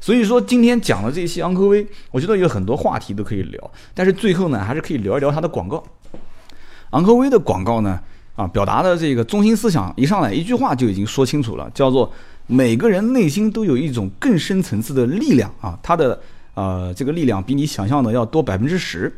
[0.00, 5.82] 所以说今天讲的这一期昂科威，我觉得有很多话题都可以聊，但是最后呢，还是可以聊一聊它的广告。
[6.90, 8.00] 昂科威的广告呢，
[8.36, 12.12] 啊，表达的这个中心思想一上来一句话就已经说清楚了，叫做
[12.46, 16.20] 每个人内心都有一种更深层次的力量啊，他的。
[16.56, 19.12] 呃，这个力量比你想象的要多百分之十，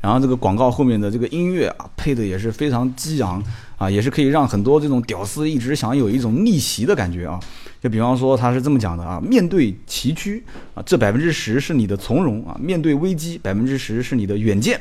[0.00, 3.44] 然后这个广告后面的这个音乐啊，配的也是非常激昂
[3.76, 7.38] 啊，也是可以让很多这种屌丝一直想有一种逆袭的感觉啊。
[7.82, 10.40] 就比方说他是这么讲的啊，面对崎岖
[10.74, 14.78] 啊，这百分之十是你的从容啊；面对危机，百分之十是你的远见；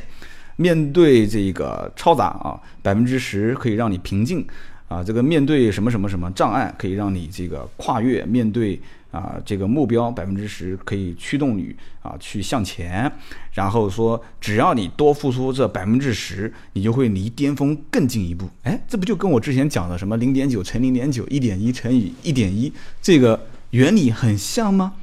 [0.57, 4.45] 面对这个嘈杂啊，百分之十可以让你平静
[4.89, 5.01] 啊。
[5.01, 8.79] 这个面对什么什么什么障碍，可以让你这个跨越；面对。
[9.09, 13.09] 啊，这个目标百分之十可以驱动你啊去向前，
[13.53, 18.49] 然后说只要你多付出这百分之十，你就会离巅峰更进一步。
[18.63, 24.93] 哎，这不就跟我之前讲的什么零点九乘零点九，一点一乘以一点一这个原理很像吗？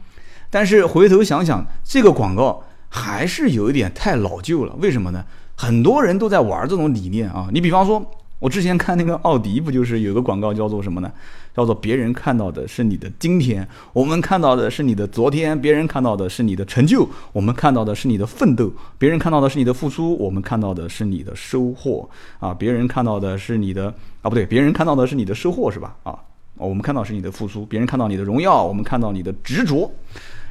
[0.50, 4.76] 但是回头想想，这个广告还是有一点太老旧了。
[4.80, 5.24] 为什么呢？
[5.56, 7.48] 很多人都在玩这种理念啊。
[7.52, 8.04] 你比方说。
[8.40, 11.10] 我之前看那个奥迪，不就是有个广告叫做什么呢？
[11.56, 18.66] 叫做别人看到的是你的今天，我们看到的是你的昨天；别人看到的是你的成就，我们看到的是你的奋斗；
[18.98, 22.06] 别人看到的是你的付出，我们看到的是你的收获
[22.38, 22.52] 啊！
[22.52, 23.86] 别人看到的是你的
[24.20, 25.96] 啊，不对，别人看到的是你的收获是吧？
[26.02, 26.18] 啊，
[26.58, 29.90] 我们看到是你的付出，别人看到你的荣耀，我们看到你的执着。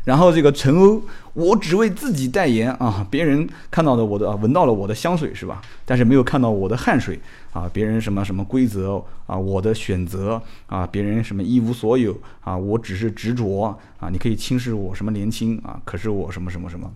[0.06, 1.02] 然后这个陈欧，
[1.34, 3.08] 我只为自己代言啊！
[3.10, 5.62] 别人看到的我的闻到了我的香水是吧？
[5.86, 7.18] 但是没有看到我的汗水
[7.54, 7.70] 啊！
[7.72, 9.38] 别人什么什么规则啊？
[9.38, 10.86] 我的选择啊？
[10.86, 12.58] 别人什么一无所有啊？
[12.58, 14.10] 我只是执着啊！
[14.10, 15.80] 你可以轻视我什么年轻啊？
[15.86, 16.92] 可是我什么什么什么？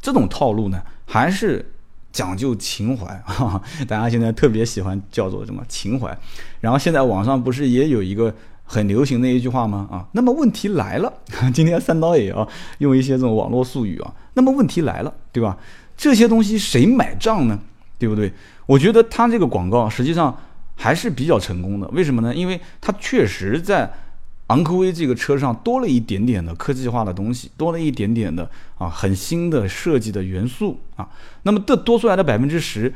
[0.00, 1.70] 这种套路呢，还是
[2.12, 3.60] 讲究情怀哈！
[3.86, 6.16] 大家现在特别喜欢叫做什么情怀？
[6.60, 8.34] 然后现在网上不是也有一个？
[8.66, 9.88] 很流行的一句话吗？
[9.90, 11.12] 啊，那么问题来了，
[11.54, 12.46] 今天三刀也要
[12.78, 14.12] 用一些这种网络术语啊。
[14.34, 15.56] 那么问题来了，对吧？
[15.96, 17.58] 这些东西谁买账呢？
[17.98, 18.30] 对不对？
[18.66, 20.36] 我觉得他这个广告实际上
[20.74, 21.88] 还是比较成功的。
[21.88, 22.34] 为什么呢？
[22.34, 23.90] 因为它确实在
[24.48, 31.08] 昂科威这个车上多了一点点的科技化的东西，多了一点点的啊很新的设计的元素啊。
[31.44, 32.92] 那么这多出来的百分之十，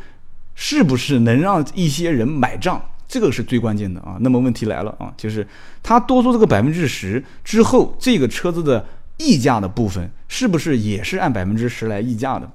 [0.54, 2.82] 是不是能让一些人买账？
[3.10, 5.44] 这个是最关键的啊，那么问题来了啊，就是
[5.82, 8.86] 它多出这个百分之十之后，这个车子的
[9.16, 12.48] 溢价的部分是不是也是按百分之十来溢价的？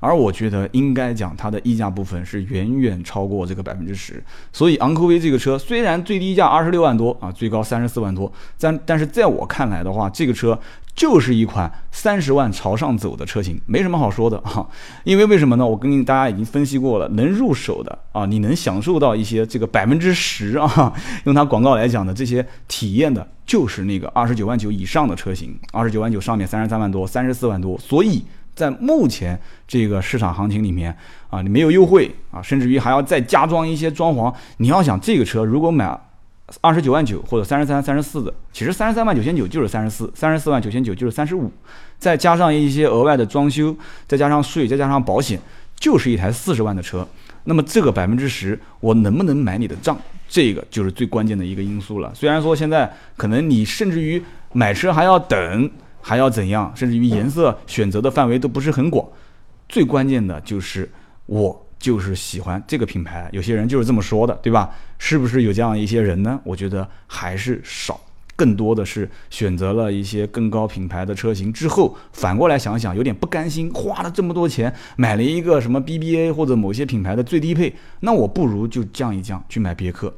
[0.00, 4.24] 而我觉得应该讲它的溢价部分是远远超过这个百分之十。
[4.50, 10.58] 所以昂科威这个车虽然最低价二十六万多啊，最高三十四万多，但但是在我看来的话，这个车。
[10.98, 14.66] 就是一款三十万朝上走的车型，没什么好说的啊。
[15.04, 15.64] 因为为什么呢？
[15.64, 20.92] 我跟大家已经分析过了，能入手的啊，你能享受到一些这个百分之十啊，
[21.22, 27.78] 用它广告来讲的这些体验的，就是那个二十九万九以上的车型，二十九万九上面三十三万多、三十四万多。
[27.78, 28.24] 所以
[28.56, 30.92] 在目前这个市场行情里面
[31.30, 34.34] 啊，你没有优惠啊，甚至于还要再加装一些装潢。
[34.56, 35.96] 你要想这个车如果买。
[36.62, 41.52] 二十九万九或者三十三、三十四的，其实三十三万九千九就是三十四，三十四万九千九就是三十五，
[41.98, 43.76] 再加上一些额外的装修，
[44.06, 45.38] 再加上税，再加上保险，
[45.76, 47.06] 就是一台四十万的车。
[47.44, 49.96] 那么这个百分之十，我能不能买你的账？
[50.26, 52.10] 这个就是最关键的一个因素了。
[52.14, 54.22] 虽然说现在可能你甚至于
[54.52, 55.70] 买车还要等，
[56.00, 59.06] 还要怎样，甚至于颜色选择的范围都不是很广。
[59.68, 60.90] 最关键的就是
[61.26, 61.67] 我。
[61.78, 64.70] 就是喜欢这个品牌，有些人就是这么说的，对吧？
[64.98, 66.40] 是不是有这样一些人呢？
[66.42, 68.00] 我觉得还是少，
[68.34, 80.12] 更多的是选择了一些更高品牌的车型之后，反过来想想，有点不甘心，花了这么多钱买了一个什么 BBA 或者某些品牌的最低配，那我不如就降一降，去买别克。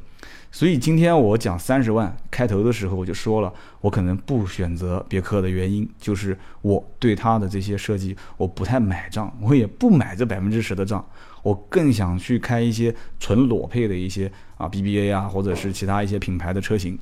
[0.52, 11.04] 所以今天我讲三十万开头的时候，我就说了，我可能不选择别克的原因，就是我对它的这些设计我不太买账，我也不买这百分之十的账。
[11.42, 16.98] 我更想去开一些纯裸配的一些啊 BBA 啊，或者是其他一些品牌的车型。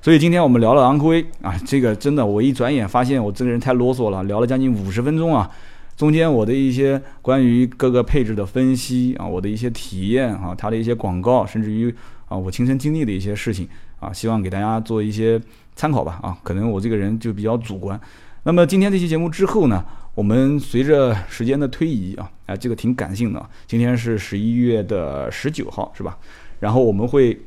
[0.00, 5.50] 所以今天我们聊了昂科威啊，这个真的，我一转眼发现我这个人太啰嗦了，聊了将近五十分钟啊。
[5.96, 11.94] 中间我的一些关于各个配置的分析啊，我的一些体验啊，它的一些广告，甚至于
[12.30, 13.68] 啊我亲身经历的一些事情
[13.98, 15.38] 啊，希望给大家做一些
[15.74, 18.00] 参考吧啊，可能我这个人就比较主观。
[18.44, 23.50] 那么今天这期节目之后呢，我们随着时间的推移啊，哎，这个挺感性的。
[23.66, 26.16] 今天是十一月的十九号，是吧？
[26.60, 27.38] 然后我们会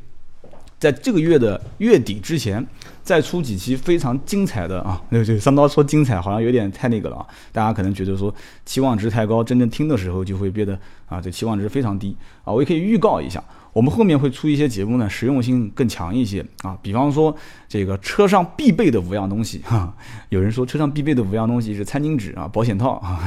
[0.77, 2.63] 在这个月的月底之前，
[3.01, 5.01] 再出几期非常精彩的啊。
[5.09, 8.33] 对对，三刀说精彩好像有点太那个了啊，大家可能觉得说
[8.65, 10.77] 期望值太高，真正听的时候就会变得
[11.07, 12.53] 啊，这期望值非常低啊。
[12.53, 13.43] 我也可以预告一下。
[13.73, 17.35] 我们后面会出一些节目呢，实用性更强一些啊，比方说
[17.67, 19.91] 这个车上必备的五样东西哈。
[20.29, 23.19] 有人说车上必备的五样东西是餐巾纸啊、保险套啊，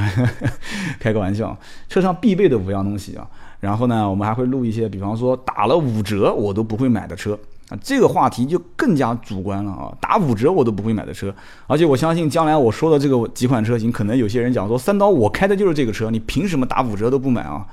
[1.01, 3.27] 开个玩笑，车上必备的五样东西啊。
[3.59, 7.37] 然后呢，我们还会录一些，比方说打了五折我都不会买的车
[7.69, 11.35] 啊，这个话题就更加主观了啊，打五折我都不会买的车。
[11.67, 17.67] 而且我相信将来我说的这个几款车型，可能有些人讲说三刀我开的就是这个车，你凭什么打五折都不买啊？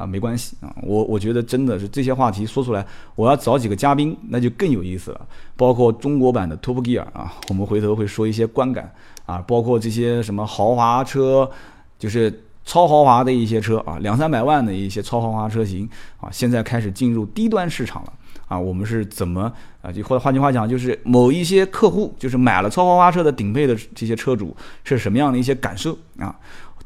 [0.00, 5.26] 啊，没关系啊，我我觉得真的是这些话题说出来，我要找几个嘉宾，那就更有意思了。
[5.56, 8.90] 包括中国版的 Top Gear 啊，我们回头会说一些观感
[9.26, 11.50] 啊，包括这些什么豪华车，
[11.98, 15.86] 就是超豪华的一些车啊，两三百万的一些超豪华车型
[16.18, 18.12] 啊，现在开始进入低端市场了
[18.48, 19.92] 啊，我们是怎么啊？
[19.92, 26.34] 就或换句话讲，就是某一些客户就是买了超豪华车的顶配的这些车主是什么样的一些感受啊？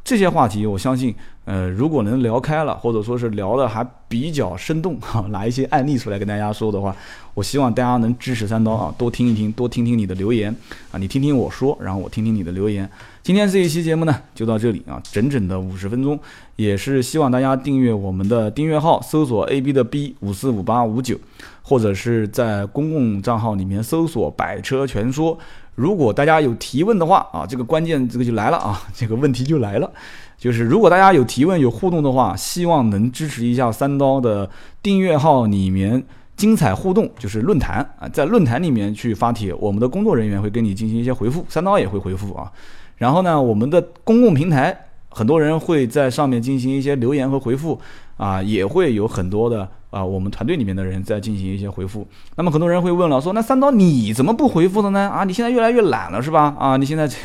[0.04, 1.14] 这些话题，我相信，
[1.46, 6.94] 呃，如果能聊开了，或者说是聊的还比较生动，哈， 拿一些案例出来跟大家说的话，
[7.32, 10.54] 我希望大家能支持三刀啊，多听一听，多听听你的留言
[10.92, 12.86] 啊，你听听我说，然后我听听你的留言。
[13.22, 16.20] 今天这一期节目呢，就到这里啊，整整的五十分钟，
[16.56, 21.16] 也是希望大家订阅我们的订阅号，搜索 A B 的 B 五四五八五九，
[21.62, 25.38] 或者是在公共账号里面搜索百车全说。
[25.74, 29.90] 如果大家有提问的话啊，这个关键这个就来了啊，这个问题就来了，
[30.38, 34.48] 就是如果大家有提问有互动的话，希望能支持一下三刀的
[34.82, 36.04] 订阅号里面
[36.36, 42.50] 精彩互动，就是论坛啊，在论坛里面去发帖，我们的工作人员会跟你进行一些回复，三刀也会回复啊。
[42.96, 47.80] 然后呢，我们的公共平台很多人会在上面进行一些留言和回复
[48.16, 49.68] 啊，也会有很多的。
[49.94, 52.04] 啊，我们团队里面的人在进行一些回复。
[52.34, 55.08] 那么很多人会问了，说那三刀你怎么不回复的呢？
[55.08, 56.56] 啊，你现在越来越懒了是吧？
[56.58, 57.16] 啊，你现在这，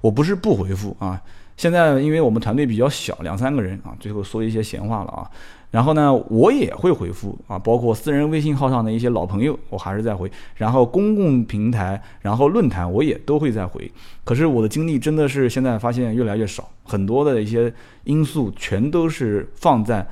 [0.00, 1.22] 我不是不回复啊。
[1.56, 5.30] 现在因为我们团队比较小，两三个人啊，最后说一些闲话了啊。
[5.70, 10.28] 然后呢，我也会回复啊，包括私人微信号上的一些老朋友，我还是在回。
[10.56, 13.88] 然后公共平台，然后论坛，我也都会在回。
[14.24, 20.04] 可是我的精力真的是现在发现越来越少，很多的一些因素全都是放在。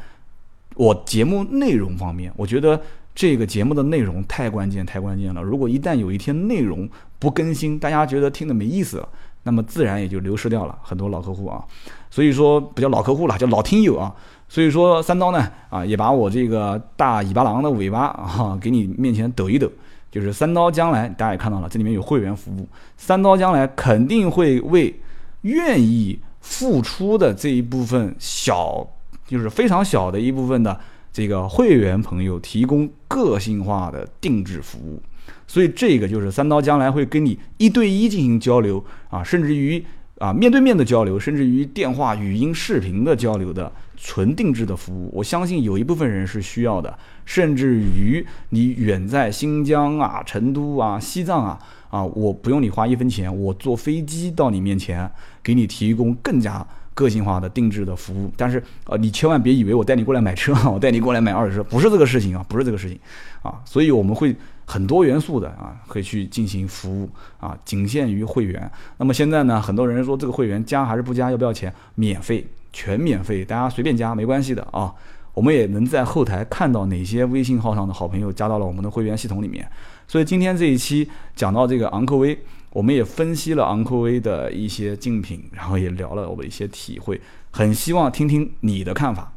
[0.79, 2.81] 我节目内容方面，我觉得
[3.13, 5.43] 这个节目的内容太关键，太关键了。
[5.43, 9.09] 如果一旦有一天内容不更新，大家觉得听的没意思了，
[9.43, 11.65] 那么自然也就流失掉了很多老客户啊。
[12.09, 14.15] 所以说不叫老客户了，叫老听友啊。
[14.49, 19.69] 所以说三刀呢，啊，也把我这个大尾巴狼的尾巴啊，给你面前抖一抖。
[20.13, 24.95] 就是三刀将来，大家也看到了，这里面有会员服务，三刀将来肯定会为
[25.41, 28.87] 愿意付出的这一部分小。
[29.29, 30.81] 就是非常小的一部分的
[31.13, 35.01] 这个会员朋友提供个性化的定制服务，
[35.47, 39.85] 所以这个就是三刀将来会跟你一对一进行交流啊，甚至于
[40.19, 45.11] 啊面对面的交流，甚至于电话、语音、视频的交流的纯定制的服务。
[45.13, 51.59] 我相信有一部分人是需要的，甚至于你远在新疆啊、成都啊、西藏啊
[51.91, 55.11] 啊，我不用你花一分钱，我坐飞机到你面前，
[55.43, 56.67] 给你提供更加。
[56.99, 62.99] 个性化的定制的服务，但是呃，你千万别以为我带你过来买车， 我带你过来买二手车，不是这个事情啊，不是这个事情
[63.41, 64.35] 啊，所以我们会
[64.65, 68.69] 很多元素的啊，可以去进行服务啊，仅限于会员。
[68.97, 71.73] 那么现在呢，很多人说这个会员加还是不加，要不要钱？
[71.95, 74.93] 免费，全免费，大家随便加，没关系的啊。
[75.35, 79.65] 我们也能在后台看到哪些微信号上的好朋友加到了我们的会员系统里面。
[80.09, 82.37] 所以今天这一期讲到这个昂科威。
[82.71, 89.33] 我们也分析了昂科威的一些竞品，然后也聊了我的一些体会，很希望听听你的看法。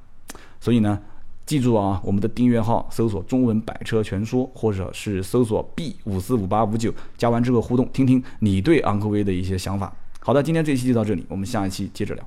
[0.60, 1.00] 所以呢，
[1.46, 9.94] 记住啊，我们的订阅号搜索“中文百车全说”或者是搜索 “B 五四五八五九”，加完之后互动，听听你对昂科威的一些想法。
[10.20, 12.24] 好的，今天这一期就到这里，我们下一期接着聊。